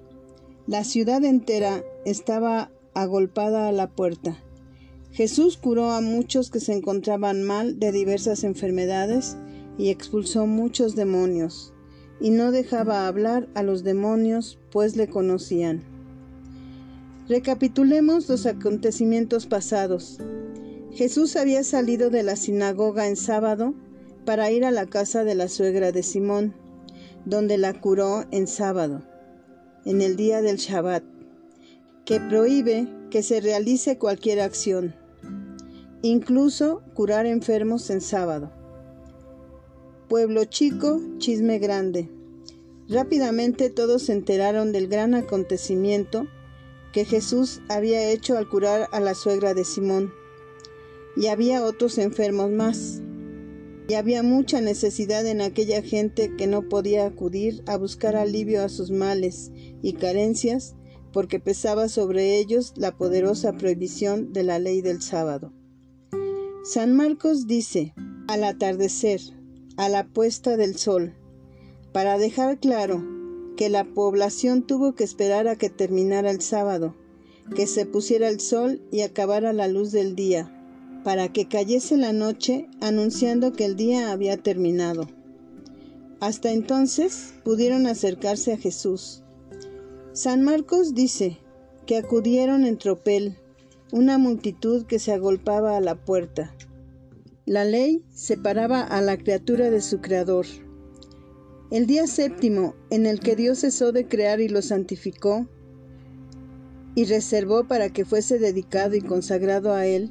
La 0.67 0.83
ciudad 0.83 1.23
entera 1.23 1.85
estaba 2.05 2.73
agolpada 2.93 3.69
a 3.69 3.73
la 3.73 3.87
puerta. 3.87 4.43
Jesús 5.13 5.59
curó 5.59 5.93
a 5.93 6.01
muchos 6.01 6.51
que 6.51 6.59
se 6.59 6.73
encontraban 6.73 7.45
mal 7.45 7.79
de 7.79 7.93
diversas 7.93 8.43
enfermedades 8.43 9.37
y 9.79 9.91
expulsó 9.91 10.49
muchos 10.49 10.97
demonios, 10.97 11.73
y 12.21 12.31
no 12.31 12.51
dejaba 12.51 13.07
hablar 13.07 13.49
a 13.55 13.63
los 13.63 13.85
demonios, 13.85 14.59
pues 14.73 14.97
le 14.97 15.07
conocían. 15.07 15.98
Recapitulemos 17.29 18.27
los 18.31 18.47
acontecimientos 18.47 19.45
pasados. 19.45 20.19
Jesús 20.93 21.37
había 21.37 21.63
salido 21.63 22.09
de 22.09 22.23
la 22.23 22.37
sinagoga 22.37 23.07
en 23.07 23.17
sábado 23.17 23.75
para 24.25 24.51
ir 24.51 24.65
a 24.65 24.71
la 24.71 24.87
casa 24.87 25.25
de 25.25 25.35
la 25.35 25.49
suegra 25.49 25.93
de 25.93 26.03
Simón, 26.03 26.55
donde 27.27 27.59
la 27.59 27.79
curó 27.79 28.25
en 28.31 28.47
sábado, 28.47 29.03
en 29.85 30.01
el 30.01 30.17
día 30.17 30.41
del 30.41 30.57
Shabbat, 30.57 31.05
que 32.07 32.19
prohíbe 32.19 32.89
que 33.11 33.23
se 33.23 33.43
realice 33.43 33.99
cualquier 33.99 34.41
acción, 34.41 34.95
incluso 36.01 36.83
curar 36.95 37.27
enfermos 37.27 37.91
en 37.91 38.01
sábado. 38.01 38.51
Pueblo 40.09 40.47
chico, 40.47 41.03
chisme 41.19 41.59
grande. 41.59 42.09
Rápidamente 42.89 43.69
todos 43.69 44.05
se 44.05 44.15
enteraron 44.15 44.73
del 44.73 44.89
gran 44.89 45.15
acontecimiento 45.15 46.27
que 46.93 47.05
Jesús 47.05 47.61
había 47.69 48.11
hecho 48.11 48.37
al 48.39 48.49
curar 48.49 48.89
a 48.93 49.01
la 49.01 49.15
suegra 49.15 49.55
de 49.55 49.65
Simón. 49.65 50.13
Y 51.17 51.27
había 51.27 51.65
otros 51.65 51.99
enfermos 51.99 52.51
más 52.51 53.03
y 53.89 53.95
había 53.95 54.23
mucha 54.23 54.61
necesidad 54.61 55.27
en 55.27 55.41
aquella 55.41 55.83
gente 55.83 56.37
que 56.37 56.47
no 56.47 56.69
podía 56.69 57.07
acudir 57.07 57.63
a 57.67 57.77
buscar 57.77 58.17
alivio 58.17 58.63
a 58.63 58.69
sus 58.69 58.91
males 58.91 59.51
y 59.83 59.95
carencias 59.95 60.77
porque 61.13 61.41
pesaba 61.41 61.89
sobre 61.89 62.39
ellos 62.39 62.75
la 62.77 62.97
poderosa 62.97 63.55
prohibición 63.55 64.33
de 64.35 64.43
la 64.43 64.59
ley 64.59 64.83
del 64.83 65.01
sábado. 65.01 65.55
San 66.65 66.95
Marcos 66.95 67.47
dice, 67.47 67.95
al 68.29 68.45
atardecer, 68.45 69.21
a 69.79 69.89
la 69.89 70.07
puesta 70.07 70.59
del 70.59 70.77
sol, 70.77 71.15
para 71.93 72.19
dejar 72.19 72.61
claro 72.61 73.18
que 73.59 73.69
la 73.69 73.83
población 73.83 74.63
tuvo 74.63 74.95
que 74.95 75.03
esperar 75.03 75.49
a 75.49 75.57
que 75.57 75.69
terminara 75.69 76.31
el 76.31 76.41
sábado, 76.41 76.95
que 77.57 77.67
se 77.67 77.87
pusiera 77.87 78.29
el 78.29 78.39
sol 78.39 78.81
y 78.93 79.01
acabara 79.01 79.53
la 79.53 79.67
luz 79.67 79.91
del 79.91 80.15
día, 80.15 80.49
para 81.03 81.33
que 81.33 81.49
cayese 81.49 81.97
la 81.97 82.13
noche 82.13 82.69
anunciando 82.81 83.53
que 83.53 83.65
el 83.65 83.75
día 83.75 84.13
había 84.13 84.37
terminado. 84.37 85.09
Hasta 86.21 86.53
entonces 86.53 87.35
pudieron 87.43 87.89
acercarse 87.89 88.53
a 88.53 88.59
Jesús. 88.59 89.25
San 90.13 90.45
Marcos 90.45 90.95
dice 90.95 91.39
que 91.85 91.97
acudieron 91.97 92.65
en 92.65 92.79
tropel 92.79 93.39
una 93.91 94.19
multitud 94.19 94.87
que 94.87 95.01
se 95.01 95.11
agolpaba 95.13 95.77
a 95.77 95.81
la 95.81 95.97
puerta. 95.97 96.55
La 97.45 97.65
ley 97.65 98.05
separaba 98.15 98.83
a 98.83 99.01
la 99.01 99.17
criatura 99.17 99.69
de 99.69 99.81
su 99.81 100.01
creador. 100.01 100.47
El 101.71 101.87
día 101.87 102.07
séptimo, 102.07 102.75
en 102.89 103.05
el 103.05 103.21
que 103.21 103.37
Dios 103.37 103.59
cesó 103.59 103.93
de 103.93 104.09
crear 104.09 104.41
y 104.41 104.49
lo 104.49 104.63
santificó, 104.63 105.47
y 106.95 107.05
reservó 107.05 107.69
para 107.69 107.91
que 107.91 108.07
fuese 108.07 108.39
dedicado 108.39 108.95
y 108.97 109.03
consagrado 109.03 109.75
a 109.75 109.85
Él, 109.85 110.11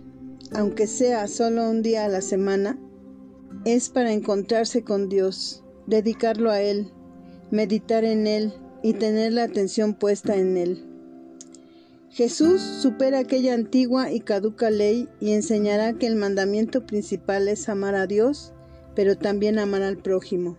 aunque 0.53 0.85
sea 0.85 1.27
solo 1.27 1.67
un 1.67 1.81
día 1.81 2.05
a 2.05 2.09
la 2.09 2.21
semana, 2.21 2.79
es 3.65 3.89
para 3.89 4.13
encontrarse 4.13 4.83
con 4.83 5.09
Dios, 5.09 5.63
dedicarlo 5.87 6.51
a 6.51 6.61
Él, 6.61 6.91
meditar 7.49 8.03
en 8.05 8.27
Él 8.27 8.53
y 8.83 8.93
tener 8.93 9.33
la 9.33 9.43
atención 9.43 9.95
puesta 9.95 10.35
en 10.35 10.57
Él. 10.57 10.85
Jesús 12.11 12.61
supera 12.61 13.17
aquella 13.17 13.55
antigua 13.55 14.11
y 14.11 14.19
caduca 14.19 14.69
ley 14.69 15.09
y 15.19 15.31
enseñará 15.31 15.93
que 15.93 16.05
el 16.05 16.15
mandamiento 16.17 16.85
principal 16.85 17.47
es 17.47 17.67
amar 17.67 17.95
a 17.95 18.05
Dios, 18.05 18.53
pero 18.95 19.17
también 19.17 19.57
amar 19.57 19.81
al 19.81 19.97
prójimo. 19.97 20.57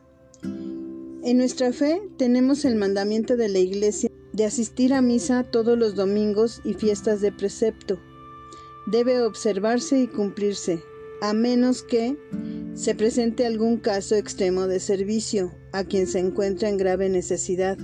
En 1.28 1.36
nuestra 1.36 1.74
fe 1.74 2.00
tenemos 2.16 2.64
el 2.64 2.76
mandamiento 2.76 3.36
de 3.36 3.50
la 3.50 3.58
Iglesia 3.58 4.10
de 4.32 4.46
asistir 4.46 4.94
a 4.94 5.02
misa 5.02 5.44
todos 5.44 5.78
los 5.78 5.94
domingos 5.94 6.62
y 6.64 6.72
fiestas 6.72 7.20
de 7.20 7.32
precepto. 7.32 8.00
Debe 8.86 9.20
observarse 9.20 10.00
y 10.00 10.06
cumplirse, 10.06 10.82
a 11.20 11.34
menos 11.34 11.82
que 11.82 12.16
se 12.72 12.94
presente 12.94 13.44
algún 13.44 13.76
caso 13.76 14.14
extremo 14.14 14.68
de 14.68 14.80
servicio 14.80 15.52
a 15.72 15.84
quien 15.84 16.06
se 16.06 16.18
encuentra 16.18 16.70
en 16.70 16.78
grave 16.78 17.10
necesidad. 17.10 17.76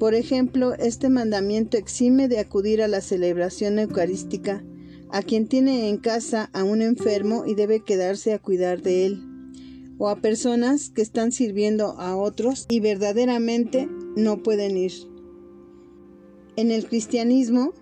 Por 0.00 0.16
ejemplo, 0.16 0.74
este 0.74 1.10
mandamiento 1.10 1.76
exime 1.76 2.26
de 2.26 2.40
acudir 2.40 2.82
a 2.82 2.88
la 2.88 3.02
celebración 3.02 3.78
eucarística 3.78 4.64
a 5.12 5.22
quien 5.22 5.46
tiene 5.46 5.88
en 5.88 5.98
casa 5.98 6.50
a 6.52 6.64
un 6.64 6.82
enfermo 6.82 7.44
y 7.46 7.54
debe 7.54 7.84
quedarse 7.84 8.32
a 8.32 8.40
cuidar 8.40 8.82
de 8.82 9.06
él, 9.06 9.31
o 9.98 10.08
a 10.08 10.16
personas 10.16 10.90
que 10.90 11.02
están 11.02 11.32
sirviendo 11.32 11.98
a 11.98 12.16
otros 12.16 12.66
y 12.68 12.80
verdaderamente 12.80 13.88
no 14.16 14.42
pueden 14.42 14.76
ir. 14.76 14.92
En 16.56 16.70
el 16.70 16.86
cristianismo 16.86 17.72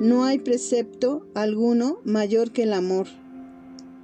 no 0.00 0.24
hay 0.24 0.38
precepto 0.38 1.26
alguno 1.34 1.98
mayor 2.04 2.52
que 2.52 2.62
el 2.62 2.72
amor. 2.72 3.06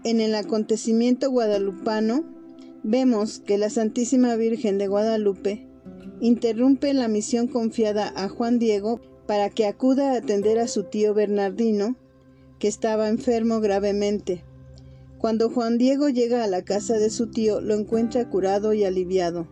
En 0.04 0.20
el 0.20 0.34
acontecimiento 0.34 1.30
guadalupano 1.30 2.24
vemos 2.82 3.40
que 3.40 3.58
la 3.58 3.70
Santísima 3.70 4.36
Virgen 4.36 4.78
de 4.78 4.88
Guadalupe 4.88 5.66
interrumpe 6.20 6.92
la 6.94 7.08
misión 7.08 7.48
confiada 7.48 8.12
a 8.14 8.28
Juan 8.28 8.58
Diego 8.58 9.00
para 9.26 9.50
que 9.50 9.66
acuda 9.66 10.12
a 10.12 10.18
atender 10.18 10.58
a 10.58 10.68
su 10.68 10.84
tío 10.84 11.14
Bernardino, 11.14 11.96
que 12.58 12.68
estaba 12.68 13.08
enfermo 13.08 13.60
gravemente. 13.60 14.44
Cuando 15.24 15.48
Juan 15.48 15.78
Diego 15.78 16.10
llega 16.10 16.44
a 16.44 16.48
la 16.48 16.66
casa 16.66 16.98
de 16.98 17.08
su 17.08 17.30
tío, 17.30 17.62
lo 17.62 17.72
encuentra 17.72 18.28
curado 18.28 18.74
y 18.74 18.84
aliviado, 18.84 19.48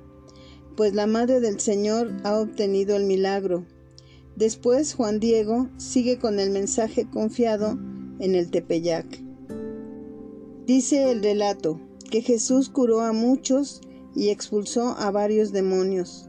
pues 0.76 0.92
la 0.92 1.06
Madre 1.06 1.40
del 1.40 1.60
Señor 1.60 2.12
ha 2.24 2.38
obtenido 2.38 2.94
el 2.94 3.06
milagro. 3.06 3.64
Después 4.36 4.92
Juan 4.92 5.18
Diego 5.18 5.70
sigue 5.78 6.18
con 6.18 6.40
el 6.40 6.50
mensaje 6.50 7.08
confiado 7.08 7.78
en 8.18 8.34
el 8.34 8.50
Tepeyac. 8.50 9.06
Dice 10.66 11.10
el 11.10 11.22
relato 11.22 11.80
que 12.10 12.20
Jesús 12.20 12.68
curó 12.68 13.00
a 13.00 13.14
muchos 13.14 13.80
y 14.14 14.28
expulsó 14.28 14.94
a 14.98 15.10
varios 15.10 15.52
demonios. 15.52 16.28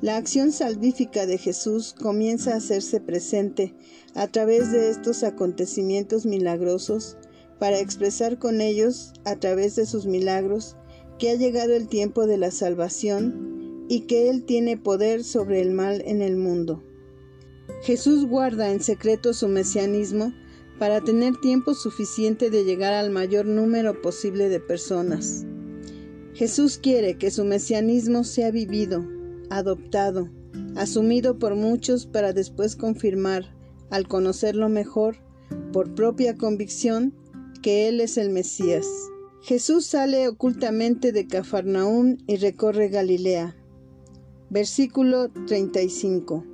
La 0.00 0.16
acción 0.16 0.50
salvífica 0.50 1.26
de 1.26 1.38
Jesús 1.38 1.94
comienza 1.96 2.54
a 2.54 2.56
hacerse 2.56 2.98
presente 3.00 3.72
a 4.16 4.26
través 4.26 4.72
de 4.72 4.90
estos 4.90 5.22
acontecimientos 5.22 6.26
milagrosos 6.26 7.18
para 7.60 7.78
expresar 7.78 8.38
con 8.38 8.60
ellos, 8.60 9.12
a 9.24 9.36
través 9.36 9.76
de 9.76 9.86
sus 9.86 10.06
milagros, 10.06 10.76
que 11.18 11.30
ha 11.30 11.34
llegado 11.34 11.74
el 11.74 11.86
tiempo 11.86 12.26
de 12.26 12.38
la 12.38 12.50
salvación 12.50 13.84
y 13.88 14.06
que 14.06 14.30
Él 14.30 14.44
tiene 14.44 14.78
poder 14.78 15.22
sobre 15.22 15.60
el 15.60 15.70
mal 15.70 16.02
en 16.06 16.22
el 16.22 16.36
mundo. 16.36 16.82
Jesús 17.82 18.26
guarda 18.26 18.72
en 18.72 18.80
secreto 18.80 19.34
su 19.34 19.46
mesianismo 19.46 20.32
para 20.78 21.02
tener 21.02 21.36
tiempo 21.36 21.74
suficiente 21.74 22.48
de 22.48 22.64
llegar 22.64 22.94
al 22.94 23.10
mayor 23.10 23.44
número 23.44 24.00
posible 24.00 24.48
de 24.48 24.60
personas. 24.60 25.44
Jesús 26.32 26.78
quiere 26.78 27.18
que 27.18 27.30
su 27.30 27.44
mesianismo 27.44 28.24
sea 28.24 28.50
vivido, 28.50 29.06
adoptado, 29.50 30.30
asumido 30.76 31.38
por 31.38 31.54
muchos 31.54 32.06
para 32.06 32.32
después 32.32 32.76
confirmar, 32.76 33.54
al 33.90 34.08
conocerlo 34.08 34.70
mejor, 34.70 35.16
por 35.72 35.94
propia 35.94 36.36
convicción, 36.36 37.14
que 37.62 37.88
Él 37.88 38.00
es 38.00 38.18
el 38.18 38.30
Mesías. 38.30 38.86
Jesús 39.42 39.86
sale 39.86 40.28
ocultamente 40.28 41.12
de 41.12 41.26
Cafarnaún 41.26 42.22
y 42.26 42.36
recorre 42.36 42.88
Galilea. 42.88 43.56
Versículo 44.50 45.30
35. 45.46 46.44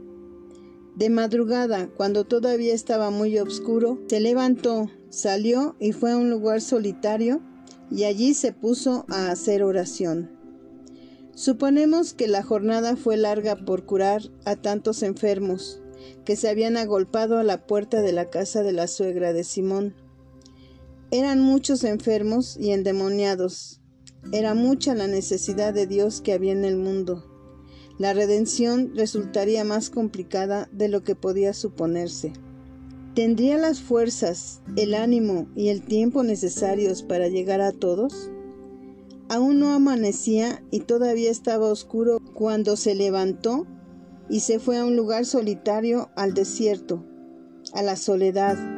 De 0.96 1.10
madrugada, 1.10 1.88
cuando 1.88 2.24
todavía 2.24 2.72
estaba 2.72 3.10
muy 3.10 3.38
oscuro, 3.38 3.98
se 4.08 4.20
levantó, 4.20 4.90
salió 5.10 5.76
y 5.78 5.92
fue 5.92 6.12
a 6.12 6.16
un 6.16 6.30
lugar 6.30 6.60
solitario, 6.60 7.42
y 7.90 8.04
allí 8.04 8.34
se 8.34 8.52
puso 8.52 9.04
a 9.08 9.30
hacer 9.30 9.62
oración. 9.62 10.30
Suponemos 11.34 12.14
que 12.14 12.28
la 12.28 12.42
jornada 12.42 12.96
fue 12.96 13.16
larga 13.16 13.56
por 13.56 13.84
curar 13.84 14.22
a 14.44 14.56
tantos 14.56 15.02
enfermos 15.02 15.82
que 16.24 16.36
se 16.36 16.48
habían 16.48 16.76
agolpado 16.76 17.38
a 17.38 17.44
la 17.44 17.66
puerta 17.66 18.00
de 18.00 18.12
la 18.12 18.30
casa 18.30 18.62
de 18.62 18.72
la 18.72 18.86
suegra 18.86 19.32
de 19.32 19.44
Simón. 19.44 19.94
Eran 21.12 21.40
muchos 21.40 21.84
enfermos 21.84 22.56
y 22.58 22.72
endemoniados. 22.72 23.80
Era 24.32 24.54
mucha 24.54 24.94
la 24.96 25.06
necesidad 25.06 25.72
de 25.72 25.86
Dios 25.86 26.20
que 26.20 26.32
había 26.32 26.50
en 26.50 26.64
el 26.64 26.76
mundo. 26.76 27.24
La 27.96 28.12
redención 28.12 28.92
resultaría 28.94 29.62
más 29.62 29.88
complicada 29.88 30.68
de 30.72 30.88
lo 30.88 31.04
que 31.04 31.14
podía 31.14 31.52
suponerse. 31.52 32.32
¿Tendría 33.14 33.56
las 33.56 33.80
fuerzas, 33.80 34.60
el 34.76 34.94
ánimo 34.94 35.46
y 35.54 35.68
el 35.68 35.82
tiempo 35.82 36.24
necesarios 36.24 37.02
para 37.02 37.28
llegar 37.28 37.60
a 37.60 37.72
todos? 37.72 38.30
Aún 39.28 39.60
no 39.60 39.72
amanecía 39.72 40.62
y 40.70 40.80
todavía 40.80 41.30
estaba 41.30 41.70
oscuro 41.70 42.18
cuando 42.34 42.76
se 42.76 42.94
levantó 42.96 43.64
y 44.28 44.40
se 44.40 44.58
fue 44.58 44.76
a 44.76 44.84
un 44.84 44.96
lugar 44.96 45.24
solitario 45.24 46.10
al 46.16 46.34
desierto, 46.34 47.04
a 47.72 47.82
la 47.82 47.96
soledad, 47.96 48.75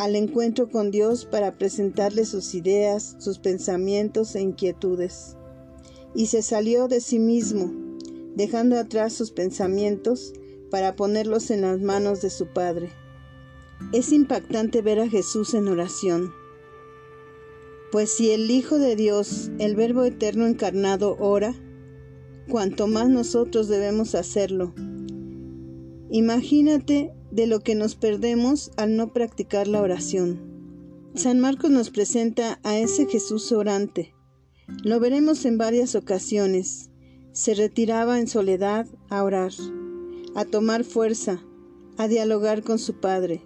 al 0.00 0.16
encuentro 0.16 0.70
con 0.70 0.90
Dios 0.90 1.26
para 1.26 1.58
presentarle 1.58 2.24
sus 2.24 2.54
ideas, 2.54 3.16
sus 3.18 3.38
pensamientos 3.38 4.34
e 4.34 4.40
inquietudes. 4.40 5.36
Y 6.14 6.26
se 6.26 6.42
salió 6.42 6.88
de 6.88 7.00
sí 7.00 7.18
mismo, 7.18 7.70
dejando 8.34 8.78
atrás 8.78 9.12
sus 9.12 9.30
pensamientos 9.30 10.32
para 10.70 10.96
ponerlos 10.96 11.50
en 11.50 11.60
las 11.60 11.80
manos 11.80 12.22
de 12.22 12.30
su 12.30 12.46
Padre. 12.46 12.90
Es 13.92 14.10
impactante 14.12 14.82
ver 14.82 15.00
a 15.00 15.08
Jesús 15.08 15.54
en 15.54 15.68
oración 15.68 16.32
pues 17.90 18.10
si 18.10 18.30
el 18.30 18.50
Hijo 18.50 18.78
de 18.78 18.94
Dios, 18.94 19.50
el 19.58 19.74
Verbo 19.74 20.04
Eterno 20.04 20.46
encarnado, 20.46 21.16
ora, 21.18 21.54
cuanto 22.48 22.86
más 22.86 23.08
nosotros 23.08 23.66
debemos 23.66 24.14
hacerlo. 24.14 24.72
Imagínate 26.10 27.12
de 27.30 27.46
lo 27.46 27.60
que 27.60 27.74
nos 27.74 27.94
perdemos 27.94 28.70
al 28.76 28.96
no 28.96 29.12
practicar 29.12 29.68
la 29.68 29.80
oración. 29.82 30.40
San 31.14 31.40
Marcos 31.40 31.70
nos 31.70 31.90
presenta 31.90 32.60
a 32.62 32.78
ese 32.78 33.06
Jesús 33.06 33.50
orante. 33.52 34.14
Lo 34.84 35.00
veremos 35.00 35.44
en 35.44 35.58
varias 35.58 35.94
ocasiones. 35.94 36.90
Se 37.32 37.54
retiraba 37.54 38.18
en 38.20 38.28
soledad 38.28 38.86
a 39.08 39.24
orar, 39.24 39.52
a 40.34 40.44
tomar 40.44 40.84
fuerza, 40.84 41.42
a 41.96 42.08
dialogar 42.08 42.62
con 42.62 42.78
su 42.78 43.00
Padre. 43.00 43.42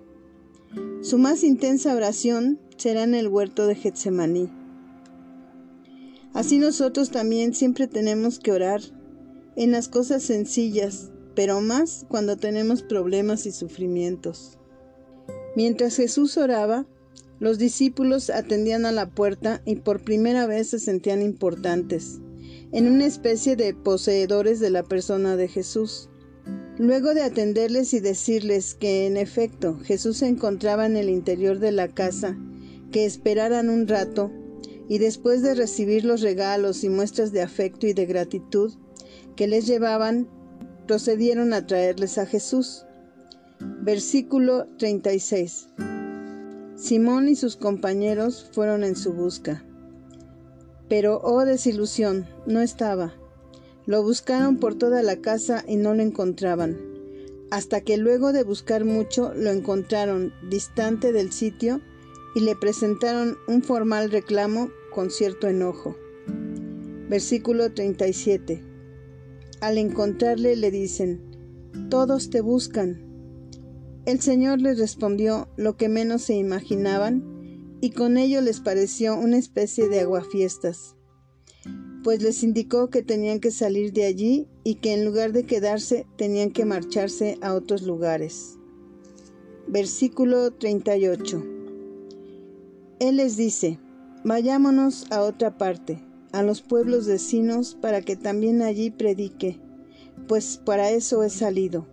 Su 1.00 1.18
más 1.18 1.42
intensa 1.42 1.94
oración 1.94 2.60
será 2.76 3.04
en 3.04 3.14
el 3.14 3.28
huerto 3.28 3.66
de 3.66 3.74
Getsemaní. 3.74 4.50
Así 6.34 6.58
nosotros 6.58 7.10
también 7.10 7.54
siempre 7.54 7.86
tenemos 7.86 8.38
que 8.40 8.52
orar 8.52 8.80
en 9.56 9.70
las 9.70 9.88
cosas 9.88 10.22
sencillas, 10.22 11.10
pero 11.34 11.60
más 11.60 12.06
cuando 12.08 12.36
tenemos 12.36 12.82
problemas 12.82 13.46
y 13.46 13.52
sufrimientos. 13.52 14.58
Mientras 15.56 15.96
Jesús 15.96 16.36
oraba, 16.36 16.86
los 17.40 17.58
discípulos 17.58 18.30
atendían 18.30 18.86
a 18.86 18.92
la 18.92 19.10
puerta 19.10 19.60
y 19.64 19.76
por 19.76 20.02
primera 20.02 20.46
vez 20.46 20.70
se 20.70 20.78
sentían 20.78 21.22
importantes, 21.22 22.20
en 22.72 22.88
una 22.88 23.06
especie 23.06 23.56
de 23.56 23.74
poseedores 23.74 24.60
de 24.60 24.70
la 24.70 24.82
persona 24.82 25.36
de 25.36 25.48
Jesús. 25.48 26.08
Luego 26.78 27.14
de 27.14 27.22
atenderles 27.22 27.94
y 27.94 28.00
decirles 28.00 28.74
que 28.74 29.06
en 29.06 29.16
efecto 29.16 29.78
Jesús 29.84 30.18
se 30.18 30.26
encontraba 30.26 30.86
en 30.86 30.96
el 30.96 31.08
interior 31.08 31.58
de 31.58 31.72
la 31.72 31.88
casa, 31.88 32.36
que 32.90 33.04
esperaran 33.04 33.68
un 33.68 33.86
rato, 33.86 34.32
y 34.88 34.98
después 34.98 35.42
de 35.42 35.54
recibir 35.54 36.04
los 36.04 36.20
regalos 36.20 36.84
y 36.84 36.88
muestras 36.88 37.32
de 37.32 37.42
afecto 37.42 37.86
y 37.86 37.92
de 37.92 38.06
gratitud 38.06 38.74
que 39.36 39.46
les 39.46 39.66
llevaban, 39.66 40.28
procedieron 40.86 41.52
a 41.52 41.66
traerles 41.66 42.18
a 42.18 42.26
Jesús. 42.26 42.84
Versículo 43.60 44.66
36. 44.78 45.68
Simón 46.76 47.28
y 47.28 47.36
sus 47.36 47.56
compañeros 47.56 48.48
fueron 48.52 48.84
en 48.84 48.96
su 48.96 49.12
busca. 49.12 49.64
Pero, 50.88 51.20
oh 51.22 51.44
desilusión, 51.44 52.26
no 52.46 52.60
estaba. 52.60 53.14
Lo 53.86 54.02
buscaron 54.02 54.58
por 54.58 54.74
toda 54.74 55.02
la 55.02 55.16
casa 55.16 55.64
y 55.66 55.76
no 55.76 55.94
lo 55.94 56.02
encontraban, 56.02 56.78
hasta 57.50 57.80
que 57.80 57.96
luego 57.96 58.32
de 58.32 58.42
buscar 58.42 58.84
mucho 58.84 59.32
lo 59.34 59.50
encontraron 59.50 60.32
distante 60.50 61.12
del 61.12 61.32
sitio 61.32 61.80
y 62.34 62.40
le 62.40 62.56
presentaron 62.56 63.38
un 63.46 63.62
formal 63.62 64.10
reclamo 64.10 64.70
con 64.92 65.10
cierto 65.10 65.48
enojo. 65.48 65.96
Versículo 67.08 67.72
37. 67.72 68.73
Al 69.64 69.78
encontrarle 69.78 70.56
le 70.56 70.70
dicen, 70.70 71.22
Todos 71.88 72.28
te 72.28 72.42
buscan. 72.42 73.00
El 74.04 74.20
Señor 74.20 74.60
les 74.60 74.78
respondió 74.78 75.48
lo 75.56 75.78
que 75.78 75.88
menos 75.88 76.20
se 76.20 76.34
imaginaban, 76.34 77.78
y 77.80 77.92
con 77.92 78.18
ello 78.18 78.42
les 78.42 78.60
pareció 78.60 79.18
una 79.18 79.38
especie 79.38 79.88
de 79.88 80.00
aguafiestas, 80.00 80.96
pues 82.02 82.22
les 82.22 82.42
indicó 82.42 82.90
que 82.90 83.02
tenían 83.02 83.40
que 83.40 83.50
salir 83.50 83.94
de 83.94 84.04
allí 84.04 84.48
y 84.64 84.74
que 84.74 84.92
en 84.92 85.06
lugar 85.06 85.32
de 85.32 85.44
quedarse 85.44 86.06
tenían 86.18 86.50
que 86.50 86.66
marcharse 86.66 87.38
a 87.40 87.54
otros 87.54 87.84
lugares. 87.84 88.58
Versículo 89.66 90.52
38. 90.52 91.42
Él 92.98 93.16
les 93.16 93.38
dice, 93.38 93.80
vayámonos 94.24 95.10
a 95.10 95.22
otra 95.22 95.56
parte, 95.56 96.04
a 96.34 96.42
los 96.42 96.62
pueblos 96.62 97.06
vecinos, 97.06 97.78
para 97.80 98.02
que 98.02 98.16
también 98.16 98.60
allí 98.60 98.90
predique, 98.90 99.60
pues 100.26 100.60
para 100.64 100.90
eso 100.90 101.22
he 101.22 101.30
salido. 101.30 101.86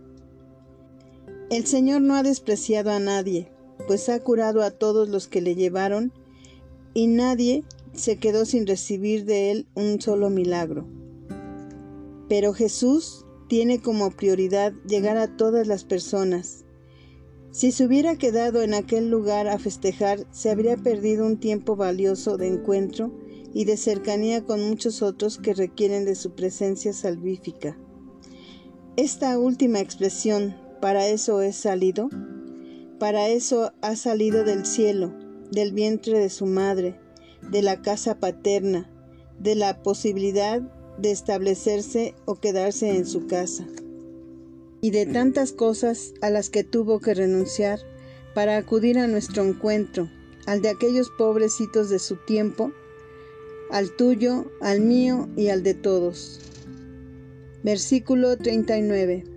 El 1.48 1.64
Señor 1.64 2.02
no 2.02 2.16
ha 2.16 2.24
despreciado 2.24 2.90
a 2.90 2.98
nadie, 2.98 3.52
pues 3.86 4.08
ha 4.08 4.18
curado 4.18 4.62
a 4.62 4.72
todos 4.72 5.08
los 5.08 5.28
que 5.28 5.40
le 5.40 5.54
llevaron, 5.54 6.12
y 6.92 7.06
nadie 7.06 7.62
se 7.92 8.16
quedó 8.18 8.44
sin 8.44 8.66
recibir 8.66 9.26
de 9.26 9.52
él 9.52 9.66
un 9.76 10.00
solo 10.00 10.28
milagro. 10.28 10.88
Pero 12.28 12.52
Jesús 12.52 13.24
tiene 13.48 13.80
como 13.80 14.10
prioridad 14.10 14.72
llegar 14.88 15.18
a 15.18 15.36
todas 15.36 15.68
las 15.68 15.84
personas. 15.84 16.64
Si 17.52 17.70
se 17.70 17.86
hubiera 17.86 18.16
quedado 18.16 18.62
en 18.62 18.74
aquel 18.74 19.08
lugar 19.08 19.46
a 19.46 19.60
festejar, 19.60 20.26
se 20.32 20.50
habría 20.50 20.76
perdido 20.76 21.26
un 21.26 21.38
tiempo 21.38 21.76
valioso 21.76 22.38
de 22.38 22.48
encuentro 22.48 23.21
y 23.54 23.64
de 23.64 23.76
cercanía 23.76 24.44
con 24.44 24.62
muchos 24.62 25.02
otros 25.02 25.38
que 25.38 25.54
requieren 25.54 26.04
de 26.04 26.14
su 26.14 26.32
presencia 26.32 26.92
salvífica. 26.92 27.76
Esta 28.96 29.38
última 29.38 29.80
expresión 29.80 30.54
para 30.80 31.06
eso 31.06 31.40
es 31.42 31.56
salido. 31.56 32.10
Para 32.98 33.28
eso 33.28 33.72
ha 33.80 33.96
salido 33.96 34.44
del 34.44 34.66
cielo, 34.66 35.12
del 35.50 35.72
vientre 35.72 36.18
de 36.18 36.28
su 36.28 36.46
madre, 36.46 36.98
de 37.50 37.62
la 37.62 37.82
casa 37.82 38.18
paterna, 38.18 38.90
de 39.38 39.54
la 39.54 39.82
posibilidad 39.82 40.60
de 40.98 41.10
establecerse 41.10 42.14
o 42.26 42.36
quedarse 42.36 42.96
en 42.96 43.06
su 43.06 43.26
casa, 43.26 43.66
y 44.80 44.90
de 44.90 45.06
tantas 45.06 45.52
cosas 45.52 46.14
a 46.20 46.30
las 46.30 46.50
que 46.50 46.64
tuvo 46.64 47.00
que 47.00 47.14
renunciar 47.14 47.80
para 48.34 48.56
acudir 48.56 48.98
a 48.98 49.08
nuestro 49.08 49.42
encuentro, 49.42 50.08
al 50.46 50.62
de 50.62 50.68
aquellos 50.68 51.10
pobrecitos 51.10 51.88
de 51.90 51.98
su 51.98 52.16
tiempo, 52.24 52.72
al 53.72 53.96
tuyo, 53.96 54.52
al 54.60 54.80
mío 54.80 55.28
y 55.36 55.48
al 55.48 55.64
de 55.64 55.74
todos. 55.74 56.40
Versículo 57.64 58.36
39 58.36 59.32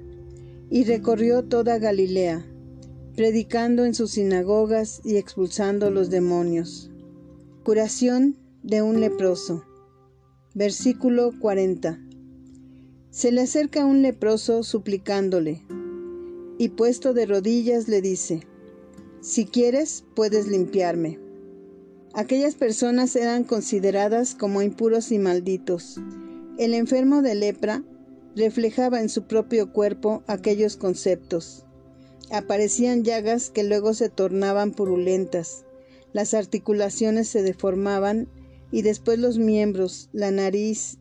y 0.69 0.83
recorrió 0.83 1.43
toda 1.43 1.77
Galilea, 1.77 2.45
predicando 3.15 3.85
en 3.85 3.93
sus 3.93 4.11
sinagogas 4.11 5.01
y 5.03 5.17
expulsando 5.17 5.91
los 5.91 6.09
demonios. 6.09 6.91
Curación 7.63 8.35
de 8.63 8.81
un 8.81 8.99
leproso. 8.99 9.63
Versículo 10.53 11.31
40. 11.39 11.99
Se 13.09 13.31
le 13.31 13.41
acerca 13.41 13.85
un 13.85 14.01
leproso 14.01 14.63
suplicándole, 14.63 15.65
y 16.57 16.69
puesto 16.69 17.13
de 17.13 17.25
rodillas 17.25 17.87
le 17.87 18.01
dice, 18.01 18.41
Si 19.21 19.45
quieres, 19.45 20.03
puedes 20.15 20.47
limpiarme. 20.47 21.24
Aquellas 22.15 22.55
personas 22.55 23.13
eran 23.17 23.43
consideradas 23.43 24.35
como 24.35 24.61
impuros 24.61 25.11
y 25.11 25.19
malditos. 25.19 25.99
El 26.57 26.73
enfermo 26.73 27.21
de 27.21 27.35
lepra 27.35 27.83
reflejaba 28.37 29.01
en 29.01 29.09
su 29.09 29.23
propio 29.23 29.73
cuerpo 29.73 30.23
aquellos 30.25 30.77
conceptos. 30.77 31.65
Aparecían 32.31 33.03
llagas 33.03 33.49
que 33.49 33.65
luego 33.65 33.93
se 33.93 34.07
tornaban 34.07 34.71
purulentas, 34.71 35.65
las 36.13 36.33
articulaciones 36.33 37.27
se 37.27 37.43
deformaban 37.43 38.29
y 38.71 38.81
después 38.81 39.19
los 39.19 39.37
miembros, 39.37 40.09
la 40.13 40.31
nariz, 40.31 40.97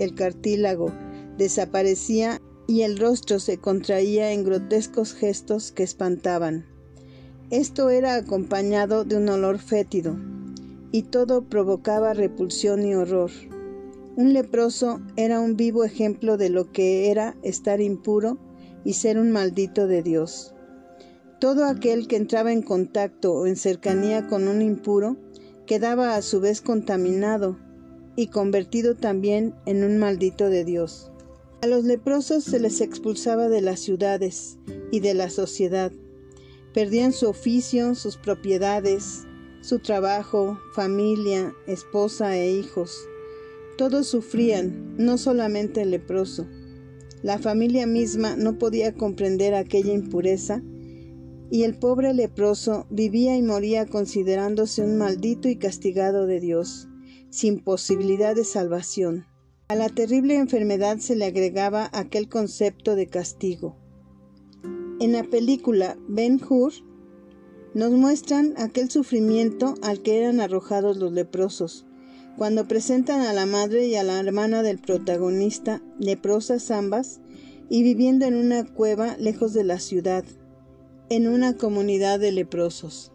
el 0.00 0.16
cartílago, 0.16 0.92
desaparecía 1.38 2.42
y 2.66 2.82
el 2.82 2.98
rostro 2.98 3.38
se 3.38 3.58
contraía 3.58 4.32
en 4.32 4.42
grotescos 4.42 5.14
gestos 5.14 5.70
que 5.70 5.84
espantaban. 5.84 6.66
Esto 7.50 7.90
era 7.90 8.16
acompañado 8.16 9.04
de 9.04 9.16
un 9.16 9.28
olor 9.28 9.60
fétido, 9.60 10.16
y 10.96 11.02
todo 11.02 11.44
provocaba 11.44 12.14
repulsión 12.14 12.82
y 12.86 12.94
horror. 12.94 13.30
Un 14.16 14.32
leproso 14.32 15.02
era 15.16 15.40
un 15.40 15.54
vivo 15.54 15.84
ejemplo 15.84 16.38
de 16.38 16.48
lo 16.48 16.72
que 16.72 17.10
era 17.10 17.36
estar 17.42 17.82
impuro 17.82 18.38
y 18.82 18.94
ser 18.94 19.18
un 19.18 19.30
maldito 19.30 19.88
de 19.88 20.02
Dios. 20.02 20.54
Todo 21.38 21.66
aquel 21.66 22.08
que 22.08 22.16
entraba 22.16 22.50
en 22.50 22.62
contacto 22.62 23.34
o 23.34 23.46
en 23.46 23.56
cercanía 23.56 24.26
con 24.26 24.48
un 24.48 24.62
impuro 24.62 25.18
quedaba 25.66 26.16
a 26.16 26.22
su 26.22 26.40
vez 26.40 26.62
contaminado 26.62 27.58
y 28.16 28.28
convertido 28.28 28.94
también 28.94 29.54
en 29.66 29.84
un 29.84 29.98
maldito 29.98 30.48
de 30.48 30.64
Dios. 30.64 31.12
A 31.60 31.66
los 31.66 31.84
leprosos 31.84 32.42
se 32.42 32.58
les 32.58 32.80
expulsaba 32.80 33.50
de 33.50 33.60
las 33.60 33.80
ciudades 33.80 34.56
y 34.90 35.00
de 35.00 35.12
la 35.12 35.28
sociedad. 35.28 35.92
Perdían 36.72 37.12
su 37.12 37.28
oficio, 37.28 37.94
sus 37.94 38.16
propiedades, 38.16 39.25
su 39.66 39.80
trabajo, 39.80 40.58
familia, 40.74 41.54
esposa 41.66 42.36
e 42.36 42.52
hijos 42.52 43.08
todos 43.76 44.06
sufrían, 44.06 44.94
no 44.96 45.18
solamente 45.18 45.82
el 45.82 45.90
leproso. 45.90 46.46
La 47.22 47.38
familia 47.38 47.86
misma 47.86 48.34
no 48.36 48.58
podía 48.58 48.94
comprender 48.94 49.54
aquella 49.54 49.92
impureza 49.92 50.62
y 51.50 51.64
el 51.64 51.78
pobre 51.78 52.14
leproso 52.14 52.86
vivía 52.90 53.36
y 53.36 53.42
moría 53.42 53.86
considerándose 53.86 54.82
un 54.82 54.96
maldito 54.96 55.48
y 55.48 55.56
castigado 55.56 56.26
de 56.26 56.40
Dios, 56.40 56.88
sin 57.30 57.60
posibilidad 57.60 58.34
de 58.34 58.44
salvación. 58.44 59.26
A 59.68 59.74
la 59.74 59.88
terrible 59.88 60.36
enfermedad 60.36 60.98
se 60.98 61.16
le 61.16 61.26
agregaba 61.26 61.90
aquel 61.92 62.28
concepto 62.28 62.94
de 62.94 63.08
castigo. 63.08 63.76
En 65.00 65.12
la 65.12 65.24
película 65.24 65.98
Ben 66.08 66.40
Hur 66.42 66.72
nos 67.76 67.90
muestran 67.90 68.54
aquel 68.56 68.90
sufrimiento 68.90 69.74
al 69.82 70.00
que 70.00 70.16
eran 70.16 70.40
arrojados 70.40 70.96
los 70.96 71.12
leprosos, 71.12 71.84
cuando 72.38 72.66
presentan 72.66 73.20
a 73.20 73.34
la 73.34 73.44
madre 73.44 73.86
y 73.86 73.96
a 73.96 74.02
la 74.02 74.18
hermana 74.18 74.62
del 74.62 74.78
protagonista, 74.78 75.82
leprosas 75.98 76.70
ambas, 76.70 77.20
y 77.68 77.82
viviendo 77.82 78.24
en 78.24 78.34
una 78.34 78.64
cueva 78.64 79.18
lejos 79.18 79.52
de 79.52 79.64
la 79.64 79.78
ciudad, 79.78 80.24
en 81.10 81.28
una 81.28 81.54
comunidad 81.58 82.18
de 82.18 82.32
leprosos. 82.32 83.12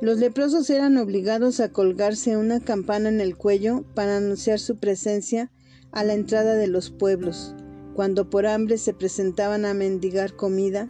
Los 0.00 0.16
leprosos 0.16 0.70
eran 0.70 0.96
obligados 0.96 1.60
a 1.60 1.68
colgarse 1.68 2.38
una 2.38 2.60
campana 2.60 3.10
en 3.10 3.20
el 3.20 3.36
cuello 3.36 3.84
para 3.94 4.16
anunciar 4.16 4.60
su 4.60 4.78
presencia 4.78 5.50
a 5.92 6.04
la 6.04 6.14
entrada 6.14 6.54
de 6.54 6.68
los 6.68 6.88
pueblos, 6.88 7.54
cuando 7.94 8.30
por 8.30 8.46
hambre 8.46 8.78
se 8.78 8.94
presentaban 8.94 9.66
a 9.66 9.74
mendigar 9.74 10.36
comida, 10.36 10.88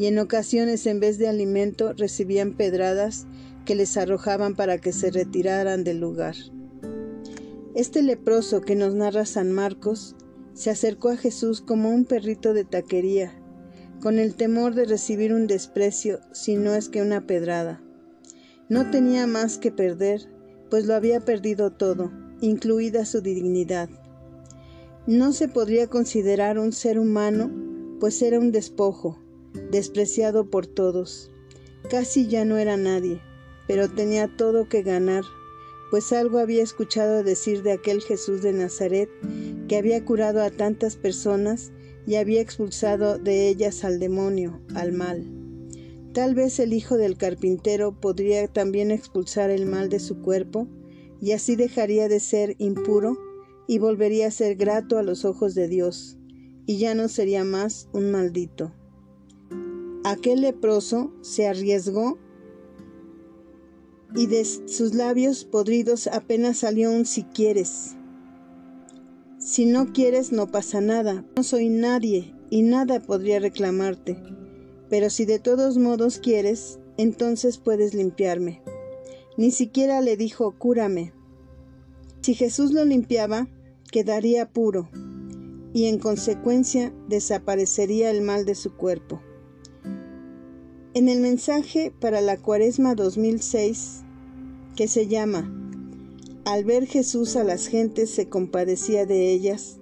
y 0.00 0.06
en 0.06 0.18
ocasiones 0.18 0.86
en 0.86 0.98
vez 0.98 1.18
de 1.18 1.28
alimento 1.28 1.92
recibían 1.92 2.54
pedradas 2.54 3.26
que 3.66 3.74
les 3.74 3.98
arrojaban 3.98 4.56
para 4.56 4.78
que 4.78 4.94
se 4.94 5.10
retiraran 5.10 5.84
del 5.84 6.00
lugar. 6.00 6.36
Este 7.74 8.00
leproso 8.00 8.62
que 8.62 8.76
nos 8.76 8.94
narra 8.94 9.26
San 9.26 9.52
Marcos 9.52 10.16
se 10.54 10.70
acercó 10.70 11.10
a 11.10 11.18
Jesús 11.18 11.60
como 11.60 11.90
un 11.90 12.06
perrito 12.06 12.54
de 12.54 12.64
taquería, 12.64 13.38
con 14.00 14.18
el 14.18 14.36
temor 14.36 14.74
de 14.74 14.86
recibir 14.86 15.34
un 15.34 15.46
desprecio 15.46 16.20
si 16.32 16.56
no 16.56 16.74
es 16.74 16.88
que 16.88 17.02
una 17.02 17.26
pedrada. 17.26 17.82
No 18.70 18.90
tenía 18.90 19.26
más 19.26 19.58
que 19.58 19.70
perder, 19.70 20.30
pues 20.70 20.86
lo 20.86 20.94
había 20.94 21.20
perdido 21.20 21.72
todo, 21.72 22.10
incluida 22.40 23.04
su 23.04 23.20
dignidad. 23.20 23.90
No 25.06 25.34
se 25.34 25.46
podría 25.46 25.88
considerar 25.88 26.58
un 26.58 26.72
ser 26.72 26.98
humano, 26.98 27.50
pues 28.00 28.22
era 28.22 28.38
un 28.38 28.50
despojo, 28.50 29.18
despreciado 29.70 30.48
por 30.48 30.66
todos. 30.66 31.30
Casi 31.90 32.26
ya 32.26 32.44
no 32.44 32.56
era 32.58 32.76
nadie, 32.76 33.20
pero 33.66 33.88
tenía 33.88 34.28
todo 34.36 34.68
que 34.68 34.82
ganar 34.82 35.24
pues 35.90 36.12
algo 36.12 36.38
había 36.38 36.62
escuchado 36.62 37.24
decir 37.24 37.62
de 37.62 37.72
aquel 37.72 38.00
Jesús 38.00 38.42
de 38.42 38.52
Nazaret 38.52 39.10
que 39.68 39.76
había 39.76 40.04
curado 40.04 40.40
a 40.40 40.50
tantas 40.50 40.96
personas 40.96 41.72
y 42.06 42.14
había 42.14 42.40
expulsado 42.40 43.18
de 43.18 43.48
ellas 43.48 43.84
al 43.84 43.98
demonio, 43.98 44.60
al 44.74 44.92
mal. 44.92 45.26
Tal 46.14 46.34
vez 46.34 46.58
el 46.58 46.72
hijo 46.72 46.96
del 46.96 47.16
carpintero 47.16 48.00
podría 48.00 48.48
también 48.48 48.90
expulsar 48.90 49.50
el 49.50 49.66
mal 49.66 49.88
de 49.88 50.00
su 50.00 50.22
cuerpo, 50.22 50.66
y 51.20 51.32
así 51.32 51.54
dejaría 51.54 52.08
de 52.08 52.18
ser 52.18 52.56
impuro 52.58 53.18
y 53.68 53.78
volvería 53.78 54.28
a 54.28 54.32
ser 54.32 54.56
grato 54.56 54.98
a 54.98 55.02
los 55.02 55.24
ojos 55.24 55.54
de 55.54 55.68
Dios, 55.68 56.16
y 56.66 56.78
ya 56.78 56.94
no 56.94 57.08
sería 57.08 57.44
más 57.44 57.88
un 57.92 58.10
maldito. 58.10 58.72
Aquel 60.02 60.40
leproso 60.40 61.12
se 61.20 61.46
arriesgó 61.46 62.16
y 64.14 64.26
de 64.26 64.44
sus 64.44 64.94
labios 64.94 65.44
podridos 65.44 66.06
apenas 66.06 66.58
salió 66.58 66.90
un 66.90 67.04
si 67.04 67.24
quieres. 67.24 67.96
Si 69.38 69.66
no 69.66 69.92
quieres 69.92 70.32
no 70.32 70.46
pasa 70.46 70.80
nada, 70.80 71.24
no 71.36 71.42
soy 71.42 71.68
nadie 71.68 72.34
y 72.48 72.62
nada 72.62 73.00
podría 73.00 73.40
reclamarte, 73.40 74.16
pero 74.88 75.10
si 75.10 75.26
de 75.26 75.38
todos 75.38 75.76
modos 75.76 76.18
quieres, 76.18 76.78
entonces 76.96 77.58
puedes 77.58 77.92
limpiarme. 77.92 78.62
Ni 79.36 79.50
siquiera 79.50 80.00
le 80.00 80.16
dijo 80.16 80.54
cúrame. 80.58 81.12
Si 82.22 82.34
Jesús 82.34 82.72
lo 82.72 82.86
limpiaba, 82.86 83.48
quedaría 83.92 84.50
puro 84.50 84.88
y 85.72 85.86
en 85.86 85.98
consecuencia 85.98 86.92
desaparecería 87.08 88.10
el 88.10 88.22
mal 88.22 88.44
de 88.44 88.54
su 88.54 88.74
cuerpo. 88.74 89.20
En 90.92 91.08
el 91.08 91.20
mensaje 91.20 91.92
para 92.00 92.20
la 92.20 92.36
Cuaresma 92.36 92.96
2006, 92.96 94.00
que 94.74 94.88
se 94.88 95.06
llama 95.06 95.48
Al 96.44 96.64
ver 96.64 96.84
Jesús 96.84 97.36
a 97.36 97.44
las 97.44 97.68
gentes 97.68 98.10
se 98.10 98.28
compadecía 98.28 99.06
de 99.06 99.30
ellas, 99.30 99.78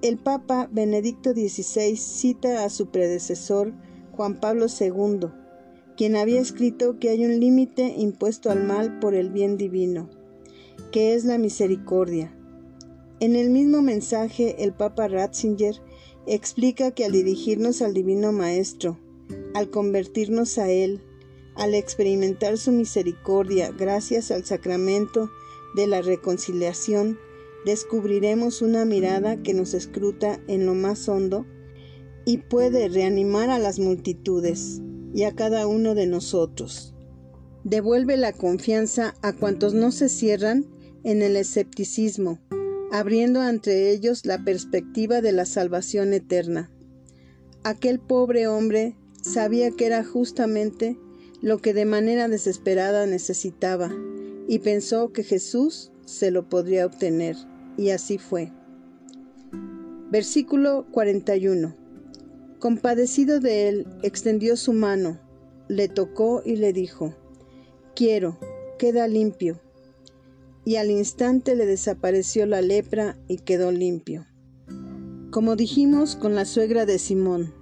el 0.00 0.18
Papa 0.18 0.68
Benedicto 0.70 1.32
XVI 1.32 1.96
cita 1.96 2.64
a 2.64 2.70
su 2.70 2.86
predecesor 2.86 3.72
Juan 4.12 4.38
Pablo 4.38 4.66
II, 4.68 5.26
quien 5.96 6.14
había 6.14 6.40
escrito 6.40 7.00
que 7.00 7.08
hay 7.08 7.24
un 7.24 7.40
límite 7.40 7.92
impuesto 7.98 8.52
al 8.52 8.62
mal 8.62 9.00
por 9.00 9.16
el 9.16 9.28
bien 9.28 9.56
divino, 9.56 10.08
que 10.92 11.14
es 11.14 11.24
la 11.24 11.36
misericordia. 11.36 12.32
En 13.18 13.34
el 13.34 13.50
mismo 13.50 13.82
mensaje, 13.82 14.62
el 14.62 14.72
Papa 14.72 15.08
Ratzinger 15.08 15.82
explica 16.28 16.92
que 16.92 17.04
al 17.04 17.10
dirigirnos 17.10 17.82
al 17.82 17.92
Divino 17.92 18.30
Maestro, 18.30 19.00
al 19.54 19.70
convertirnos 19.70 20.58
a 20.58 20.70
Él, 20.70 21.00
al 21.54 21.74
experimentar 21.74 22.58
su 22.58 22.72
misericordia 22.72 23.70
gracias 23.70 24.30
al 24.30 24.44
sacramento 24.44 25.30
de 25.74 25.86
la 25.86 26.02
reconciliación, 26.02 27.18
descubriremos 27.64 28.62
una 28.62 28.84
mirada 28.84 29.42
que 29.42 29.54
nos 29.54 29.74
escruta 29.74 30.40
en 30.48 30.66
lo 30.66 30.74
más 30.74 31.08
hondo 31.08 31.46
y 32.24 32.38
puede 32.38 32.88
reanimar 32.88 33.50
a 33.50 33.58
las 33.58 33.78
multitudes 33.78 34.80
y 35.14 35.24
a 35.24 35.32
cada 35.32 35.66
uno 35.66 35.94
de 35.94 36.06
nosotros. 36.06 36.94
Devuelve 37.64 38.16
la 38.16 38.32
confianza 38.32 39.14
a 39.22 39.32
cuantos 39.32 39.74
no 39.74 39.92
se 39.92 40.08
cierran 40.08 40.66
en 41.04 41.22
el 41.22 41.36
escepticismo, 41.36 42.40
abriendo 42.90 43.40
ante 43.40 43.90
ellos 43.90 44.26
la 44.26 44.44
perspectiva 44.44 45.20
de 45.20 45.32
la 45.32 45.46
salvación 45.46 46.12
eterna. 46.12 46.70
Aquel 47.62 48.00
pobre 48.00 48.48
hombre 48.48 48.96
Sabía 49.22 49.70
que 49.70 49.86
era 49.86 50.04
justamente 50.04 50.98
lo 51.40 51.58
que 51.58 51.74
de 51.74 51.84
manera 51.84 52.28
desesperada 52.28 53.06
necesitaba 53.06 53.90
y 54.48 54.58
pensó 54.58 55.12
que 55.12 55.22
Jesús 55.22 55.92
se 56.04 56.30
lo 56.30 56.48
podría 56.48 56.84
obtener, 56.84 57.36
y 57.76 57.90
así 57.90 58.18
fue. 58.18 58.52
Versículo 60.10 60.86
41. 60.90 61.74
Compadecido 62.58 63.40
de 63.40 63.68
él, 63.68 63.86
extendió 64.02 64.56
su 64.56 64.72
mano, 64.72 65.20
le 65.68 65.88
tocó 65.88 66.42
y 66.44 66.56
le 66.56 66.72
dijo, 66.72 67.14
Quiero, 67.94 68.38
queda 68.78 69.06
limpio. 69.06 69.60
Y 70.64 70.76
al 70.76 70.90
instante 70.90 71.56
le 71.56 71.66
desapareció 71.66 72.46
la 72.46 72.60
lepra 72.60 73.16
y 73.28 73.38
quedó 73.38 73.72
limpio. 73.72 74.26
Como 75.30 75.56
dijimos 75.56 76.14
con 76.14 76.34
la 76.34 76.44
suegra 76.44 76.86
de 76.86 76.98
Simón, 76.98 77.54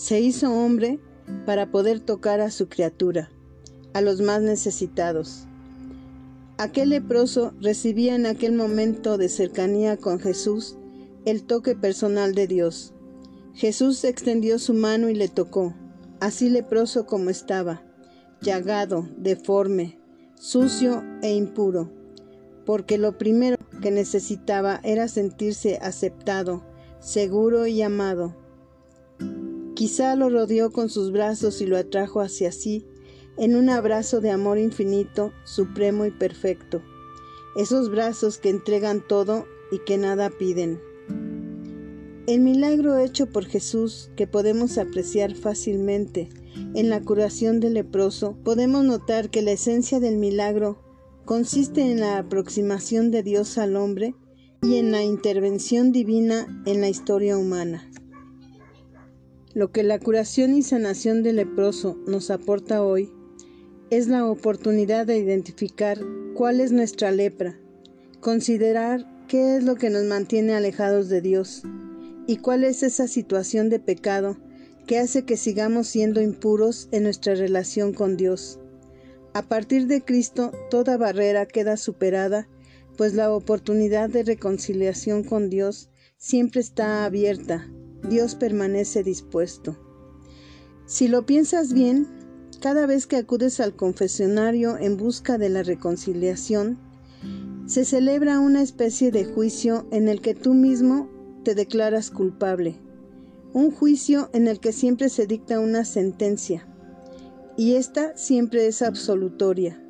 se 0.00 0.18
hizo 0.18 0.50
hombre 0.50 0.98
para 1.44 1.70
poder 1.70 2.00
tocar 2.00 2.40
a 2.40 2.50
su 2.50 2.70
criatura, 2.70 3.30
a 3.92 4.00
los 4.00 4.22
más 4.22 4.40
necesitados. 4.40 5.44
Aquel 6.56 6.88
leproso 6.88 7.52
recibía 7.60 8.14
en 8.14 8.24
aquel 8.24 8.54
momento 8.54 9.18
de 9.18 9.28
cercanía 9.28 9.98
con 9.98 10.18
Jesús 10.18 10.78
el 11.26 11.42
toque 11.42 11.74
personal 11.74 12.34
de 12.34 12.46
Dios. 12.46 12.94
Jesús 13.52 14.02
extendió 14.04 14.58
su 14.58 14.72
mano 14.72 15.10
y 15.10 15.14
le 15.14 15.28
tocó, 15.28 15.74
así 16.18 16.48
leproso 16.48 17.04
como 17.04 17.28
estaba, 17.28 17.82
llagado, 18.40 19.06
deforme, 19.18 19.98
sucio 20.34 21.04
e 21.20 21.34
impuro, 21.34 21.92
porque 22.64 22.96
lo 22.96 23.18
primero 23.18 23.58
que 23.82 23.90
necesitaba 23.90 24.80
era 24.82 25.08
sentirse 25.08 25.78
aceptado, 25.82 26.64
seguro 27.00 27.66
y 27.66 27.82
amado. 27.82 28.39
Quizá 29.80 30.14
lo 30.14 30.28
rodeó 30.28 30.72
con 30.72 30.90
sus 30.90 31.10
brazos 31.10 31.62
y 31.62 31.66
lo 31.66 31.78
atrajo 31.78 32.20
hacia 32.20 32.52
sí 32.52 32.84
en 33.38 33.56
un 33.56 33.70
abrazo 33.70 34.20
de 34.20 34.30
amor 34.30 34.58
infinito, 34.58 35.32
supremo 35.44 36.04
y 36.04 36.10
perfecto. 36.10 36.82
Esos 37.56 37.90
brazos 37.90 38.36
que 38.36 38.50
entregan 38.50 39.00
todo 39.00 39.46
y 39.72 39.78
que 39.78 39.96
nada 39.96 40.28
piden. 40.28 40.82
El 42.26 42.40
milagro 42.40 42.98
hecho 42.98 43.30
por 43.30 43.46
Jesús, 43.46 44.10
que 44.16 44.26
podemos 44.26 44.76
apreciar 44.76 45.34
fácilmente 45.34 46.28
en 46.74 46.90
la 46.90 47.00
curación 47.00 47.58
del 47.58 47.72
leproso, 47.72 48.36
podemos 48.44 48.84
notar 48.84 49.30
que 49.30 49.40
la 49.40 49.52
esencia 49.52 49.98
del 49.98 50.18
milagro 50.18 50.76
consiste 51.24 51.90
en 51.90 52.00
la 52.00 52.18
aproximación 52.18 53.10
de 53.10 53.22
Dios 53.22 53.56
al 53.56 53.76
hombre 53.76 54.14
y 54.60 54.76
en 54.76 54.92
la 54.92 55.02
intervención 55.02 55.90
divina 55.90 56.62
en 56.66 56.82
la 56.82 56.90
historia 56.90 57.38
humana. 57.38 57.89
Lo 59.52 59.72
que 59.72 59.82
la 59.82 59.98
curación 59.98 60.54
y 60.54 60.62
sanación 60.62 61.24
del 61.24 61.36
leproso 61.36 61.98
nos 62.06 62.30
aporta 62.30 62.84
hoy 62.84 63.10
es 63.90 64.06
la 64.06 64.24
oportunidad 64.24 65.06
de 65.08 65.18
identificar 65.18 65.98
cuál 66.34 66.60
es 66.60 66.70
nuestra 66.70 67.10
lepra, 67.10 67.58
considerar 68.20 69.26
qué 69.26 69.56
es 69.56 69.64
lo 69.64 69.74
que 69.74 69.90
nos 69.90 70.04
mantiene 70.04 70.54
alejados 70.54 71.08
de 71.08 71.20
Dios 71.20 71.64
y 72.28 72.36
cuál 72.36 72.62
es 72.62 72.84
esa 72.84 73.08
situación 73.08 73.70
de 73.70 73.80
pecado 73.80 74.36
que 74.86 75.00
hace 75.00 75.24
que 75.24 75.36
sigamos 75.36 75.88
siendo 75.88 76.22
impuros 76.22 76.88
en 76.92 77.02
nuestra 77.02 77.34
relación 77.34 77.92
con 77.92 78.16
Dios. 78.16 78.60
A 79.34 79.42
partir 79.42 79.88
de 79.88 80.00
Cristo 80.00 80.52
toda 80.70 80.96
barrera 80.96 81.46
queda 81.46 81.76
superada, 81.76 82.46
pues 82.96 83.14
la 83.14 83.32
oportunidad 83.32 84.10
de 84.10 84.22
reconciliación 84.22 85.24
con 85.24 85.50
Dios 85.50 85.90
siempre 86.18 86.60
está 86.60 87.04
abierta 87.04 87.68
Dios 88.08 88.34
permanece 88.34 89.02
dispuesto. 89.02 89.76
Si 90.86 91.08
lo 91.08 91.26
piensas 91.26 91.72
bien, 91.72 92.08
cada 92.60 92.86
vez 92.86 93.06
que 93.06 93.16
acudes 93.16 93.60
al 93.60 93.74
confesionario 93.74 94.76
en 94.76 94.96
busca 94.96 95.38
de 95.38 95.48
la 95.48 95.62
reconciliación, 95.62 96.78
se 97.66 97.84
celebra 97.84 98.40
una 98.40 98.62
especie 98.62 99.10
de 99.10 99.24
juicio 99.24 99.86
en 99.92 100.08
el 100.08 100.20
que 100.20 100.34
tú 100.34 100.54
mismo 100.54 101.08
te 101.44 101.54
declaras 101.54 102.10
culpable, 102.10 102.76
un 103.52 103.70
juicio 103.70 104.30
en 104.32 104.48
el 104.48 104.60
que 104.60 104.72
siempre 104.72 105.08
se 105.08 105.26
dicta 105.26 105.60
una 105.60 105.84
sentencia, 105.84 106.66
y 107.56 107.74
esta 107.74 108.16
siempre 108.16 108.66
es 108.66 108.82
absolutoria. 108.82 109.82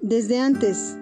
Desde 0.00 0.38
antes 0.38 0.96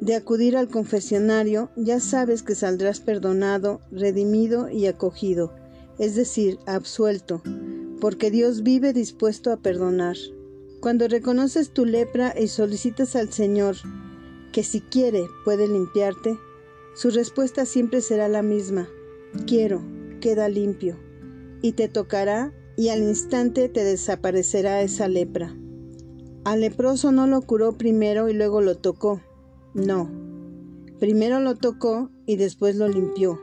de 0.00 0.14
acudir 0.16 0.56
al 0.56 0.68
confesionario, 0.68 1.70
ya 1.76 2.00
sabes 2.00 2.42
que 2.42 2.54
saldrás 2.54 3.00
perdonado, 3.00 3.80
redimido 3.90 4.70
y 4.70 4.86
acogido 4.86 5.52
es 5.98 6.14
decir, 6.14 6.58
absuelto, 6.66 7.42
porque 8.00 8.30
Dios 8.30 8.62
vive 8.62 8.92
dispuesto 8.92 9.52
a 9.52 9.56
perdonar. 9.56 10.16
Cuando 10.80 11.06
reconoces 11.08 11.70
tu 11.70 11.84
lepra 11.84 12.34
y 12.38 12.48
solicitas 12.48 13.14
al 13.14 13.32
Señor 13.32 13.76
que 14.52 14.62
si 14.62 14.80
quiere 14.80 15.26
puede 15.44 15.68
limpiarte, 15.68 16.36
su 16.94 17.10
respuesta 17.10 17.64
siempre 17.64 18.00
será 18.00 18.28
la 18.28 18.42
misma, 18.42 18.88
quiero, 19.46 19.82
queda 20.20 20.48
limpio, 20.48 20.98
y 21.62 21.72
te 21.72 21.88
tocará 21.88 22.52
y 22.76 22.88
al 22.88 23.02
instante 23.02 23.68
te 23.68 23.84
desaparecerá 23.84 24.82
esa 24.82 25.08
lepra. 25.08 25.56
Al 26.44 26.60
leproso 26.60 27.12
no 27.12 27.26
lo 27.26 27.40
curó 27.42 27.78
primero 27.78 28.28
y 28.28 28.34
luego 28.34 28.60
lo 28.60 28.76
tocó, 28.76 29.20
no, 29.74 30.10
primero 30.98 31.40
lo 31.40 31.54
tocó 31.54 32.10
y 32.26 32.36
después 32.36 32.76
lo 32.76 32.88
limpió, 32.88 33.40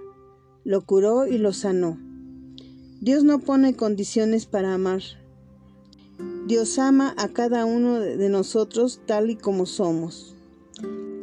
lo 0.63 0.85
curó 0.85 1.25
y 1.25 1.37
lo 1.37 1.53
sanó. 1.53 2.08
Dios 3.01 3.23
no 3.23 3.39
pone 3.39 3.75
condiciones 3.75 4.45
para 4.45 4.73
amar. 4.73 5.01
Dios 6.47 6.77
ama 6.79 7.13
a 7.17 7.29
cada 7.29 7.63
uno 7.65 7.99
de 7.99 8.29
nosotros 8.29 8.99
tal 9.05 9.29
y 9.29 9.35
como 9.35 9.65
somos. 9.65 10.35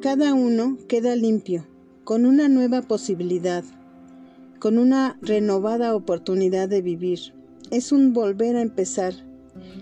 Cada 0.00 0.34
uno 0.34 0.78
queda 0.88 1.16
limpio, 1.16 1.66
con 2.04 2.24
una 2.24 2.48
nueva 2.48 2.82
posibilidad. 2.82 3.64
con 4.58 4.78
una 4.78 5.18
renovada 5.20 5.94
oportunidad 5.94 6.68
de 6.68 6.82
vivir. 6.82 7.34
Es 7.70 7.92
un 7.92 8.12
volver 8.12 8.56
a 8.56 8.62
empezar, 8.62 9.14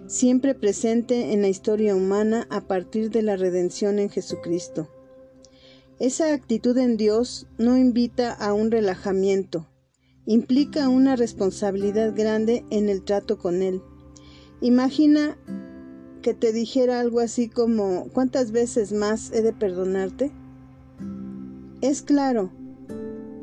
siempre 0.06 0.54
presente 0.54 1.32
en 1.32 1.42
la 1.42 1.48
historia 1.48 1.94
humana 1.94 2.46
a 2.50 2.62
partir 2.62 3.10
de 3.10 3.22
la 3.22 3.36
redención 3.36 3.98
en 3.98 4.10
Jesucristo. 4.10 4.88
Esa 6.00 6.34
actitud 6.34 6.76
en 6.76 6.96
Dios 6.96 7.46
no 7.56 7.76
invita 7.76 8.32
a 8.32 8.52
un 8.52 8.70
relajamiento, 8.70 9.68
implica 10.26 10.88
una 10.88 11.16
responsabilidad 11.16 12.14
grande 12.14 12.64
en 12.70 12.88
el 12.88 13.02
trato 13.02 13.38
con 13.38 13.62
Él. 13.62 13.82
Imagina 14.60 15.36
que 16.22 16.34
te 16.34 16.52
dijera 16.52 17.00
algo 17.00 17.20
así 17.20 17.48
como 17.48 18.08
¿cuántas 18.12 18.50
veces 18.50 18.92
más 18.92 19.30
he 19.32 19.42
de 19.42 19.52
perdonarte? 19.52 20.32
Es 21.82 22.00
claro 22.00 22.50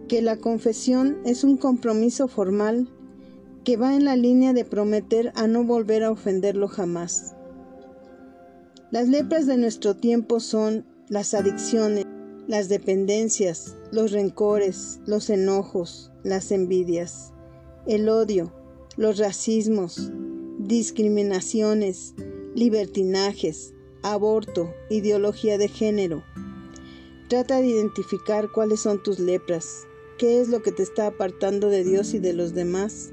que 0.07 0.21
la 0.21 0.37
confesión 0.37 1.19
es 1.25 1.43
un 1.43 1.57
compromiso 1.57 2.27
formal 2.27 2.89
que 3.63 3.77
va 3.77 3.95
en 3.95 4.05
la 4.05 4.15
línea 4.15 4.53
de 4.53 4.65
prometer 4.65 5.31
a 5.35 5.47
no 5.47 5.63
volver 5.63 6.03
a 6.03 6.11
ofenderlo 6.11 6.67
jamás. 6.67 7.35
Las 8.89 9.07
lepras 9.07 9.45
de 9.45 9.57
nuestro 9.57 9.95
tiempo 9.95 10.39
son 10.39 10.85
las 11.07 11.33
adicciones, 11.33 12.05
las 12.47 12.67
dependencias, 12.67 13.77
los 13.91 14.11
rencores, 14.11 14.99
los 15.05 15.29
enojos, 15.29 16.11
las 16.23 16.51
envidias, 16.51 17.33
el 17.87 18.07
odio, 18.09 18.53
los 18.95 19.17
racismos, 19.17 20.11
discriminaciones, 20.59 22.13
libertinajes, 22.55 23.73
aborto, 24.03 24.73
ideología 24.89 25.57
de 25.57 25.67
género. 25.67 26.23
Trata 27.27 27.61
de 27.61 27.67
identificar 27.67 28.51
cuáles 28.51 28.81
son 28.81 29.01
tus 29.03 29.19
lepras, 29.19 29.87
qué 30.17 30.41
es 30.41 30.49
lo 30.49 30.61
que 30.61 30.71
te 30.71 30.83
está 30.83 31.07
apartando 31.07 31.69
de 31.69 31.83
Dios 31.83 32.13
y 32.13 32.19
de 32.19 32.33
los 32.33 32.53
demás, 32.53 33.11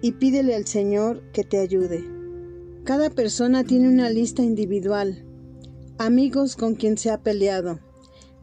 y 0.00 0.12
pídele 0.12 0.54
al 0.54 0.66
Señor 0.66 1.22
que 1.32 1.44
te 1.44 1.58
ayude. 1.58 2.04
Cada 2.84 3.10
persona 3.10 3.64
tiene 3.64 3.88
una 3.88 4.10
lista 4.10 4.42
individual, 4.42 5.24
amigos 5.98 6.56
con 6.56 6.74
quien 6.74 6.98
se 6.98 7.10
ha 7.10 7.22
peleado, 7.22 7.80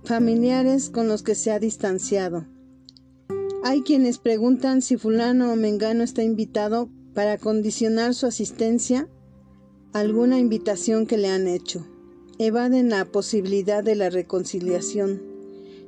familiares 0.04 0.90
con 0.90 1.08
los 1.08 1.24
que 1.24 1.36
se 1.36 1.52
ha 1.52 1.60
distanciado. 1.60 2.48
Hay 3.64 3.82
quienes 3.82 4.18
preguntan 4.18 4.82
si 4.82 4.98
fulano 4.98 5.52
o 5.52 5.56
mengano 5.56 6.04
está 6.04 6.24
invitado 6.24 6.90
para 7.14 7.38
condicionar 7.38 8.14
su 8.14 8.26
asistencia 8.26 9.08
a 9.94 10.00
alguna 10.00 10.40
invitación 10.40 11.06
que 11.06 11.18
le 11.18 11.28
han 11.28 11.48
hecho. 11.48 11.86
Evaden 12.40 12.90
la 12.90 13.06
posibilidad 13.06 13.84
de 13.84 13.96
la 13.96 14.10
reconciliación. 14.10 15.22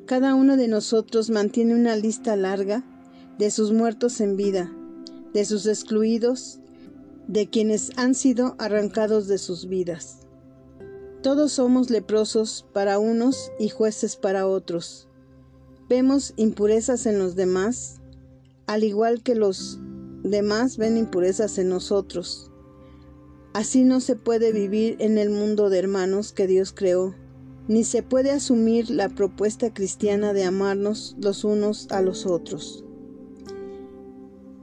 Cada 0.05 0.35
uno 0.35 0.57
de 0.57 0.67
nosotros 0.67 1.29
mantiene 1.29 1.73
una 1.73 1.95
lista 1.95 2.35
larga 2.35 2.83
de 3.39 3.49
sus 3.49 3.71
muertos 3.71 4.21
en 4.21 4.35
vida, 4.35 4.71
de 5.33 5.45
sus 5.45 5.65
excluidos, 5.65 6.59
de 7.27 7.49
quienes 7.49 7.91
han 7.95 8.13
sido 8.13 8.55
arrancados 8.59 9.27
de 9.27 9.37
sus 9.37 9.67
vidas. 9.67 10.22
Todos 11.23 11.53
somos 11.53 11.89
leprosos 11.89 12.65
para 12.73 12.99
unos 12.99 13.53
y 13.57 13.69
jueces 13.69 14.17
para 14.17 14.45
otros. 14.45 15.07
Vemos 15.87 16.33
impurezas 16.35 17.05
en 17.05 17.17
los 17.17 17.37
demás, 17.37 18.01
al 18.67 18.83
igual 18.83 19.23
que 19.23 19.33
los 19.33 19.79
demás 20.23 20.75
ven 20.75 20.97
impurezas 20.97 21.57
en 21.59 21.69
nosotros. 21.69 22.51
Así 23.53 23.85
no 23.85 24.01
se 24.01 24.17
puede 24.17 24.51
vivir 24.51 24.97
en 24.99 25.17
el 25.17 25.29
mundo 25.29 25.69
de 25.69 25.79
hermanos 25.79 26.33
que 26.33 26.45
Dios 26.45 26.73
creó, 26.73 27.15
ni 27.69 27.85
se 27.85 28.03
puede 28.03 28.31
asumir 28.31 28.89
la 28.89 29.07
propuesta 29.07 29.73
cristiana 29.73 30.33
de 30.33 30.43
amarnos 30.43 31.15
los 31.21 31.45
unos 31.45 31.87
a 31.91 32.01
los 32.01 32.25
otros. 32.25 32.83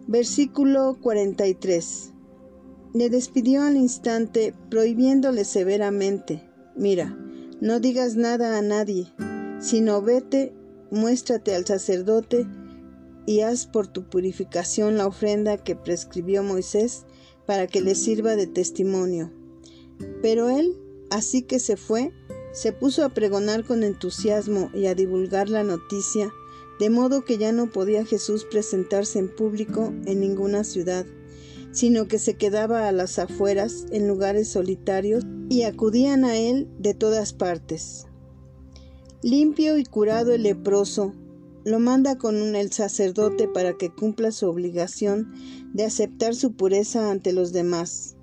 Versículo 0.07 0.99
43. 1.01 2.13
Le 2.93 3.09
despidió 3.09 3.63
al 3.63 3.79
instante, 3.79 4.53
prohibiéndole 4.69 5.47
severamente, 5.47 6.50
Mira, 6.77 7.17
no 7.61 7.81
digas 7.81 8.17
nada 8.17 8.59
a 8.59 8.63
nadie, 8.63 9.13
sino 9.61 10.01
vete, 10.03 10.53
muéstrate 10.91 11.55
al 11.55 11.67
sacerdote 11.67 12.47
y 13.27 13.41
haz 13.41 13.67
por 13.67 13.87
tu 13.87 14.09
purificación 14.09 14.97
la 14.97 15.07
ofrenda 15.07 15.59
que 15.59 15.77
prescribió 15.77 16.43
Moisés 16.43 17.05
para 17.47 17.67
que 17.67 17.81
le 17.81 17.95
sirva 17.95 18.37
de 18.37 18.47
testimonio. 18.47 19.31
Pero 20.23 20.49
él, 20.49 20.77
así 21.11 21.43
que 21.43 21.59
se 21.59 21.77
fue, 21.77 22.13
se 22.53 22.73
puso 22.73 23.05
a 23.05 23.11
pregonar 23.11 23.65
con 23.65 23.83
entusiasmo 23.83 24.71
y 24.75 24.87
a 24.87 24.95
divulgar 24.95 25.49
la 25.49 25.63
noticia, 25.63 26.33
de 26.79 26.91
modo 26.91 27.25
que 27.25 27.39
ya 27.39 27.53
no 27.53 27.71
podía 27.71 28.05
Jesús 28.05 28.45
presentarse 28.45 29.19
en 29.19 29.29
público 29.29 29.93
en 30.07 30.21
ninguna 30.21 30.65
ciudad, 30.65 31.05
sino 31.73 32.09
que 32.09 32.19
se 32.19 32.35
quedaba 32.35 32.89
a 32.89 32.93
las 32.93 33.19
afueras 33.19 33.87
en 33.91 34.09
lugares 34.09 34.49
solitarios 34.49 35.25
y 35.49 35.63
acudían 35.63 36.25
a 36.25 36.37
él 36.37 36.69
de 36.79 36.95
todas 36.95 37.33
partes. 37.33 38.07
Limpio 39.23 39.77
y 39.77 39.85
curado 39.85 40.33
el 40.33 40.45
leproso, 40.45 41.13
lo 41.65 41.79
manda 41.79 42.17
con 42.17 42.57
el 42.57 42.73
sacerdote 42.73 43.47
para 43.47 43.77
que 43.77 43.91
cumpla 43.91 44.33
su 44.33 44.49
obligación 44.49 45.33
de 45.75 45.85
aceptar 45.85 46.35
su 46.35 46.53
pureza 46.53 47.11
ante 47.11 47.33
los 47.33 47.53
demás, 47.53 48.17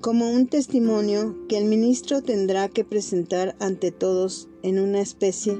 como 0.00 0.30
un 0.30 0.46
testimonio 0.46 1.36
que 1.48 1.58
el 1.58 1.66
ministro 1.66 2.22
tendrá 2.22 2.68
que 2.68 2.84
presentar 2.84 3.56
ante 3.60 3.90
todos 3.90 4.48
en 4.62 4.78
una 4.78 5.00
especie 5.00 5.58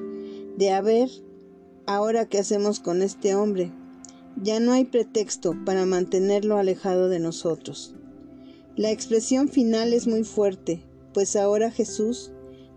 de 0.56 0.70
a 0.70 0.80
ver, 0.80 1.10
ahora 1.86 2.26
qué 2.26 2.38
hacemos 2.38 2.80
con 2.80 3.02
este 3.02 3.34
hombre. 3.34 3.72
Ya 4.42 4.60
no 4.60 4.72
hay 4.72 4.84
pretexto 4.84 5.54
para 5.64 5.84
mantenerlo 5.84 6.58
alejado 6.58 7.08
de 7.08 7.18
nosotros. 7.18 7.94
La 8.76 8.92
expresión 8.92 9.48
final 9.48 9.92
es 9.92 10.06
muy 10.06 10.22
fuerte, 10.22 10.84
pues 11.12 11.34
ahora 11.34 11.72
Jesús 11.72 12.30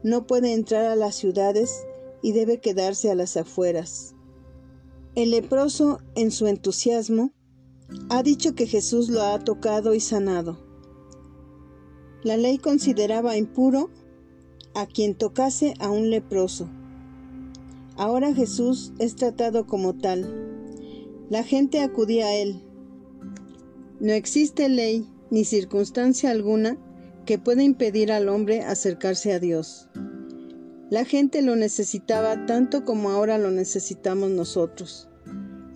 no 0.04 0.26
puede 0.26 0.54
entrar 0.54 0.86
a 0.86 0.95
las 0.95 1.15
ciudades 1.15 1.84
y 2.24 2.32
debe 2.32 2.60
quedarse 2.60 3.12
a 3.12 3.15
las 3.15 3.38
afueras. 3.38 4.15
El 5.13 5.32
leproso, 5.32 6.00
en 6.15 6.32
su 6.32 6.47
entusiasmo, 6.47 7.32
ha 8.10 8.24
dicho 8.24 8.56
que 8.56 8.65
Jesús 8.65 9.10
lo 9.10 9.21
ha 9.21 9.38
tocado 9.38 9.93
y 9.93 10.00
sanado. 10.00 10.58
La 12.24 12.38
ley 12.38 12.58
consideraba 12.58 13.38
impuro 13.38 13.89
a 14.74 14.88
quien 14.88 15.15
tocase 15.15 15.76
a 15.80 15.89
un 15.89 16.10
leproso. 16.10 16.69
Ahora 17.97 18.34
Jesús 18.34 18.93
es 18.97 19.15
tratado 19.15 19.67
como 19.67 19.93
tal. 19.93 20.61
La 21.32 21.44
gente 21.44 21.80
acudía 21.80 22.26
a 22.26 22.36
él. 22.36 22.62
No 24.02 24.12
existe 24.12 24.67
ley 24.67 25.08
ni 25.30 25.46
circunstancia 25.46 26.30
alguna 26.30 26.78
que 27.26 27.39
pueda 27.39 27.63
impedir 27.63 28.12
al 28.12 28.28
hombre 28.28 28.63
acercarse 28.63 29.32
a 29.32 29.39
Dios. 29.39 29.88
La 30.89 31.06
gente 31.06 31.41
lo 31.41 31.56
necesitaba 31.56 32.46
tanto 32.48 32.84
como 32.84 33.12
ahora 33.12 33.38
lo 33.38 33.50
necesitamos 33.50 34.30
nosotros. 34.30 35.08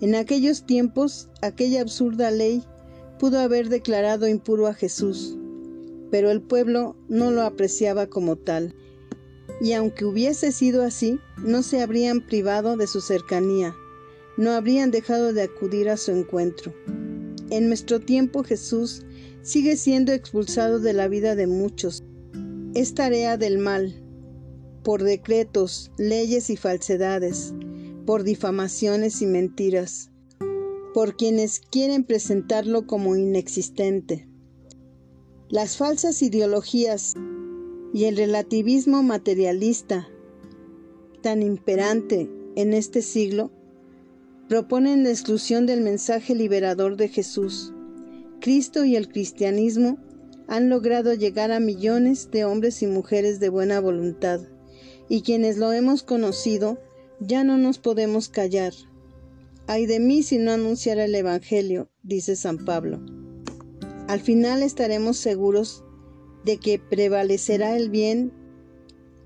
En 0.02 0.14
aquellos 0.14 0.66
tiempos, 0.66 1.30
aquella 1.40 1.80
absurda 1.80 2.30
ley 2.30 2.62
pudo 3.18 3.40
haber 3.40 3.70
declarado 3.70 4.28
impuro 4.28 4.66
a 4.66 4.74
Jesús, 4.74 5.38
pero 6.10 6.30
el 6.30 6.42
pueblo 6.42 6.96
no 7.08 7.30
lo 7.30 7.40
apreciaba 7.40 8.08
como 8.08 8.36
tal. 8.36 8.74
Y 9.62 9.72
aunque 9.72 10.04
hubiese 10.04 10.52
sido 10.52 10.82
así, 10.82 11.18
no 11.38 11.62
se 11.62 11.80
habrían 11.80 12.26
privado 12.26 12.76
de 12.76 12.86
su 12.86 13.00
cercanía, 13.00 13.74
no 14.36 14.52
habrían 14.52 14.90
dejado 14.90 15.32
de 15.32 15.42
acudir 15.42 15.88
a 15.88 15.96
su 15.96 16.12
encuentro. 16.12 16.74
En 17.50 17.68
nuestro 17.68 18.00
tiempo 18.00 18.42
Jesús 18.42 19.04
sigue 19.42 19.76
siendo 19.76 20.12
expulsado 20.12 20.80
de 20.80 20.92
la 20.92 21.08
vida 21.08 21.36
de 21.36 21.46
muchos. 21.46 22.02
Es 22.74 22.94
tarea 22.94 23.36
del 23.36 23.58
mal, 23.58 24.02
por 24.82 25.02
decretos, 25.02 25.90
leyes 25.98 26.50
y 26.50 26.56
falsedades, 26.56 27.54
por 28.04 28.22
difamaciones 28.22 29.22
y 29.22 29.26
mentiras, 29.26 30.10
por 30.92 31.16
quienes 31.16 31.60
quieren 31.60 32.04
presentarlo 32.04 32.86
como 32.86 33.16
inexistente. 33.16 34.28
Las 35.48 35.76
falsas 35.76 36.22
ideologías 36.22 37.14
y 37.92 38.04
el 38.04 38.16
relativismo 38.16 39.02
materialista, 39.02 40.08
tan 41.22 41.42
imperante 41.42 42.30
en 42.56 42.72
este 42.72 43.02
siglo, 43.02 43.52
proponen 44.48 45.04
la 45.04 45.10
exclusión 45.10 45.66
del 45.66 45.80
mensaje 45.80 46.34
liberador 46.34 46.96
de 46.96 47.08
Jesús 47.08 47.72
Cristo 48.40 48.84
y 48.84 48.96
el 48.96 49.08
cristianismo 49.08 49.98
han 50.46 50.68
logrado 50.68 51.14
llegar 51.14 51.50
a 51.50 51.60
millones 51.60 52.30
de 52.30 52.44
hombres 52.44 52.82
y 52.82 52.86
mujeres 52.86 53.40
de 53.40 53.48
buena 53.48 53.80
voluntad, 53.80 54.40
y 55.08 55.22
quienes 55.22 55.56
lo 55.56 55.72
hemos 55.72 56.02
conocido 56.02 56.78
ya 57.18 57.42
no 57.42 57.58
nos 57.58 57.78
podemos 57.78 58.28
callar. 58.28 58.72
Ay 59.66 59.86
de 59.86 59.98
mí 59.98 60.22
si 60.22 60.38
no 60.38 60.52
anunciara 60.52 61.06
el 61.06 61.14
Evangelio, 61.14 61.90
dice 62.04 62.36
San 62.36 62.64
Pablo. 62.64 63.00
Al 64.06 64.20
final 64.20 64.62
estaremos 64.62 65.16
seguros 65.16 65.82
de 66.44 66.58
que 66.58 66.78
prevalecerá 66.78 67.76
el 67.76 67.90
bien 67.90 68.32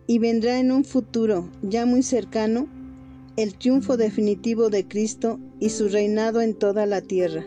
y 0.06 0.18
vendrá 0.18 0.58
en 0.58 0.72
un 0.72 0.84
futuro 0.84 1.50
ya 1.60 1.84
muy 1.84 2.02
cercano 2.02 2.68
el 3.42 3.54
triunfo 3.54 3.96
definitivo 3.96 4.68
de 4.68 4.86
Cristo 4.86 5.40
y 5.60 5.70
su 5.70 5.88
reinado 5.88 6.42
en 6.42 6.54
toda 6.54 6.84
la 6.84 7.00
tierra. 7.00 7.46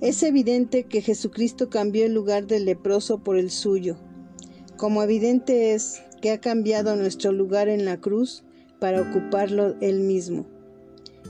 Es 0.00 0.22
evidente 0.22 0.84
que 0.84 1.02
Jesucristo 1.02 1.68
cambió 1.68 2.06
el 2.06 2.14
lugar 2.14 2.46
del 2.46 2.64
leproso 2.64 3.18
por 3.18 3.36
el 3.36 3.50
suyo, 3.50 3.98
como 4.78 5.02
evidente 5.02 5.74
es 5.74 6.00
que 6.22 6.30
ha 6.30 6.40
cambiado 6.40 6.96
nuestro 6.96 7.30
lugar 7.30 7.68
en 7.68 7.84
la 7.84 8.00
cruz 8.00 8.42
para 8.78 9.02
ocuparlo 9.02 9.76
él 9.82 10.00
mismo. 10.00 10.46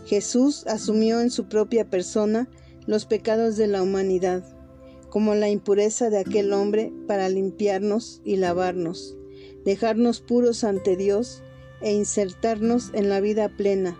Jesús 0.07 0.65
asumió 0.69 1.21
en 1.21 1.31
su 1.31 1.49
propia 1.49 1.91
persona 1.91 2.49
los 2.87 3.05
pecados 3.05 3.57
de 3.57 3.67
la 3.67 3.83
humanidad, 3.83 4.45
como 5.09 5.35
la 5.35 5.49
impureza 5.49 6.09
de 6.09 6.19
aquel 6.19 6.53
hombre 6.53 6.93
para 7.09 7.29
limpiarnos 7.29 8.23
y 8.25 8.37
lavarnos, 8.37 9.17
dejarnos 9.65 10.21
puros 10.21 10.63
ante 10.63 10.95
Dios 10.95 11.43
e 11.81 11.93
insertarnos 11.93 12.91
en 12.95 13.09
la 13.09 13.21
vida 13.21 13.49
plena, 13.49 13.99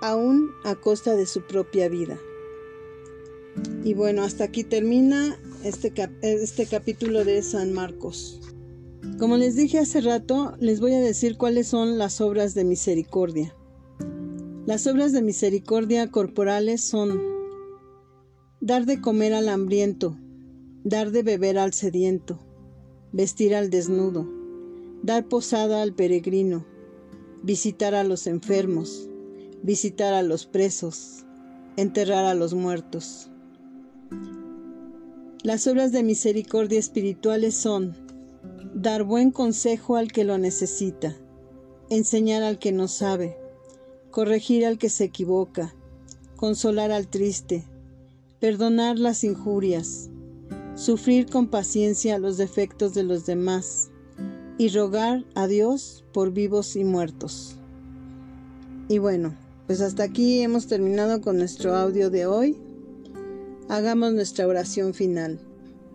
aún 0.00 0.50
a 0.64 0.74
costa 0.74 1.14
de 1.14 1.26
su 1.26 1.42
propia 1.42 1.88
vida. 1.88 2.18
Y 3.84 3.94
bueno, 3.94 4.22
hasta 4.22 4.44
aquí 4.44 4.64
termina 4.64 5.36
este, 5.64 5.92
este 6.22 6.66
capítulo 6.66 7.24
de 7.24 7.42
San 7.42 7.72
Marcos. 7.72 8.40
Como 9.18 9.36
les 9.36 9.56
dije 9.56 9.78
hace 9.78 10.00
rato, 10.00 10.54
les 10.58 10.80
voy 10.80 10.94
a 10.94 11.00
decir 11.00 11.36
cuáles 11.36 11.68
son 11.68 11.98
las 11.98 12.20
obras 12.20 12.54
de 12.54 12.64
misericordia. 12.64 13.54
Las 14.66 14.86
obras 14.86 15.12
de 15.12 15.22
misericordia 15.22 16.10
corporales 16.10 16.82
son 16.82 17.20
dar 18.60 18.86
de 18.86 19.00
comer 19.00 19.34
al 19.34 19.48
hambriento, 19.48 20.16
dar 20.84 21.10
de 21.10 21.24
beber 21.24 21.58
al 21.58 21.72
sediento, 21.72 22.38
vestir 23.12 23.56
al 23.56 23.70
desnudo, 23.70 24.28
dar 25.02 25.26
posada 25.26 25.82
al 25.82 25.94
peregrino, 25.94 26.64
visitar 27.42 27.94
a 27.94 28.04
los 28.04 28.26
enfermos, 28.26 29.08
visitar 29.62 30.14
a 30.14 30.22
los 30.22 30.46
presos, 30.46 31.24
enterrar 31.76 32.24
a 32.24 32.34
los 32.34 32.54
muertos. 32.54 33.30
Las 35.42 35.66
obras 35.66 35.90
de 35.90 36.02
misericordia 36.02 36.78
espirituales 36.78 37.54
son 37.54 37.96
dar 38.74 39.02
buen 39.02 39.30
consejo 39.30 39.96
al 39.96 40.12
que 40.12 40.24
lo 40.24 40.38
necesita, 40.38 41.16
enseñar 41.90 42.42
al 42.42 42.58
que 42.58 42.72
no 42.72 42.86
sabe, 42.86 43.36
corregir 44.10 44.64
al 44.64 44.78
que 44.78 44.88
se 44.88 45.04
equivoca, 45.04 45.74
consolar 46.36 46.92
al 46.92 47.08
triste, 47.08 47.64
perdonar 48.38 48.98
las 48.98 49.24
injurias, 49.24 50.10
sufrir 50.74 51.26
con 51.26 51.48
paciencia 51.48 52.18
los 52.18 52.36
defectos 52.36 52.94
de 52.94 53.02
los 53.02 53.26
demás 53.26 53.91
y 54.62 54.68
rogar 54.68 55.24
a 55.34 55.48
Dios 55.48 56.04
por 56.12 56.30
vivos 56.30 56.76
y 56.76 56.84
muertos. 56.84 57.56
Y 58.86 58.98
bueno, 58.98 59.34
pues 59.66 59.80
hasta 59.80 60.04
aquí 60.04 60.40
hemos 60.40 60.68
terminado 60.68 61.20
con 61.20 61.36
nuestro 61.36 61.74
audio 61.74 62.10
de 62.10 62.26
hoy. 62.26 62.56
Hagamos 63.68 64.12
nuestra 64.12 64.46
oración 64.46 64.94
final. 64.94 65.40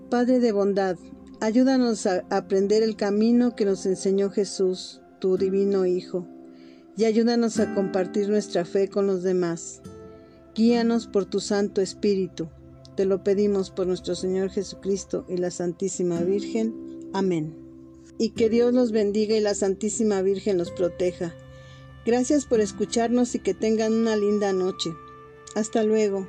Padre 0.09 0.41
de 0.41 0.51
bondad, 0.51 0.97
ayúdanos 1.39 2.05
a 2.07 2.25
aprender 2.29 2.83
el 2.83 2.97
camino 2.97 3.55
que 3.55 3.63
nos 3.63 3.85
enseñó 3.85 4.31
Jesús, 4.31 4.99
tu 5.21 5.37
divino 5.37 5.85
Hijo 5.85 6.27
y 6.97 7.05
ayúdanos 7.05 7.61
a 7.61 7.73
compartir 7.73 8.27
nuestra 8.27 8.65
fe 8.65 8.89
con 8.89 9.07
los 9.07 9.23
demás. 9.23 9.81
Guíanos 10.55 11.07
por 11.07 11.23
tu 11.23 11.39
Santo 11.39 11.79
Espíritu. 11.79 12.49
Te 12.97 13.05
lo 13.05 13.23
pedimos 13.23 13.71
por 13.71 13.87
nuestro 13.87 14.13
Señor 14.13 14.49
Jesucristo 14.49 15.23
y 15.29 15.37
la 15.37 15.51
Santísima 15.51 16.19
Virgen. 16.19 17.09
Amén. 17.13 17.66
Y 18.17 18.29
que 18.29 18.49
Dios 18.49 18.73
los 18.73 18.91
bendiga 18.91 19.35
y 19.35 19.39
la 19.39 19.53
Santísima 19.53 20.21
Virgen 20.21 20.57
los 20.57 20.71
proteja. 20.71 21.35
Gracias 22.05 22.45
por 22.45 22.61
escucharnos 22.61 23.35
y 23.35 23.39
que 23.39 23.53
tengan 23.53 23.93
una 23.93 24.15
linda 24.15 24.53
noche. 24.53 24.91
Hasta 25.55 25.83
luego. 25.83 26.27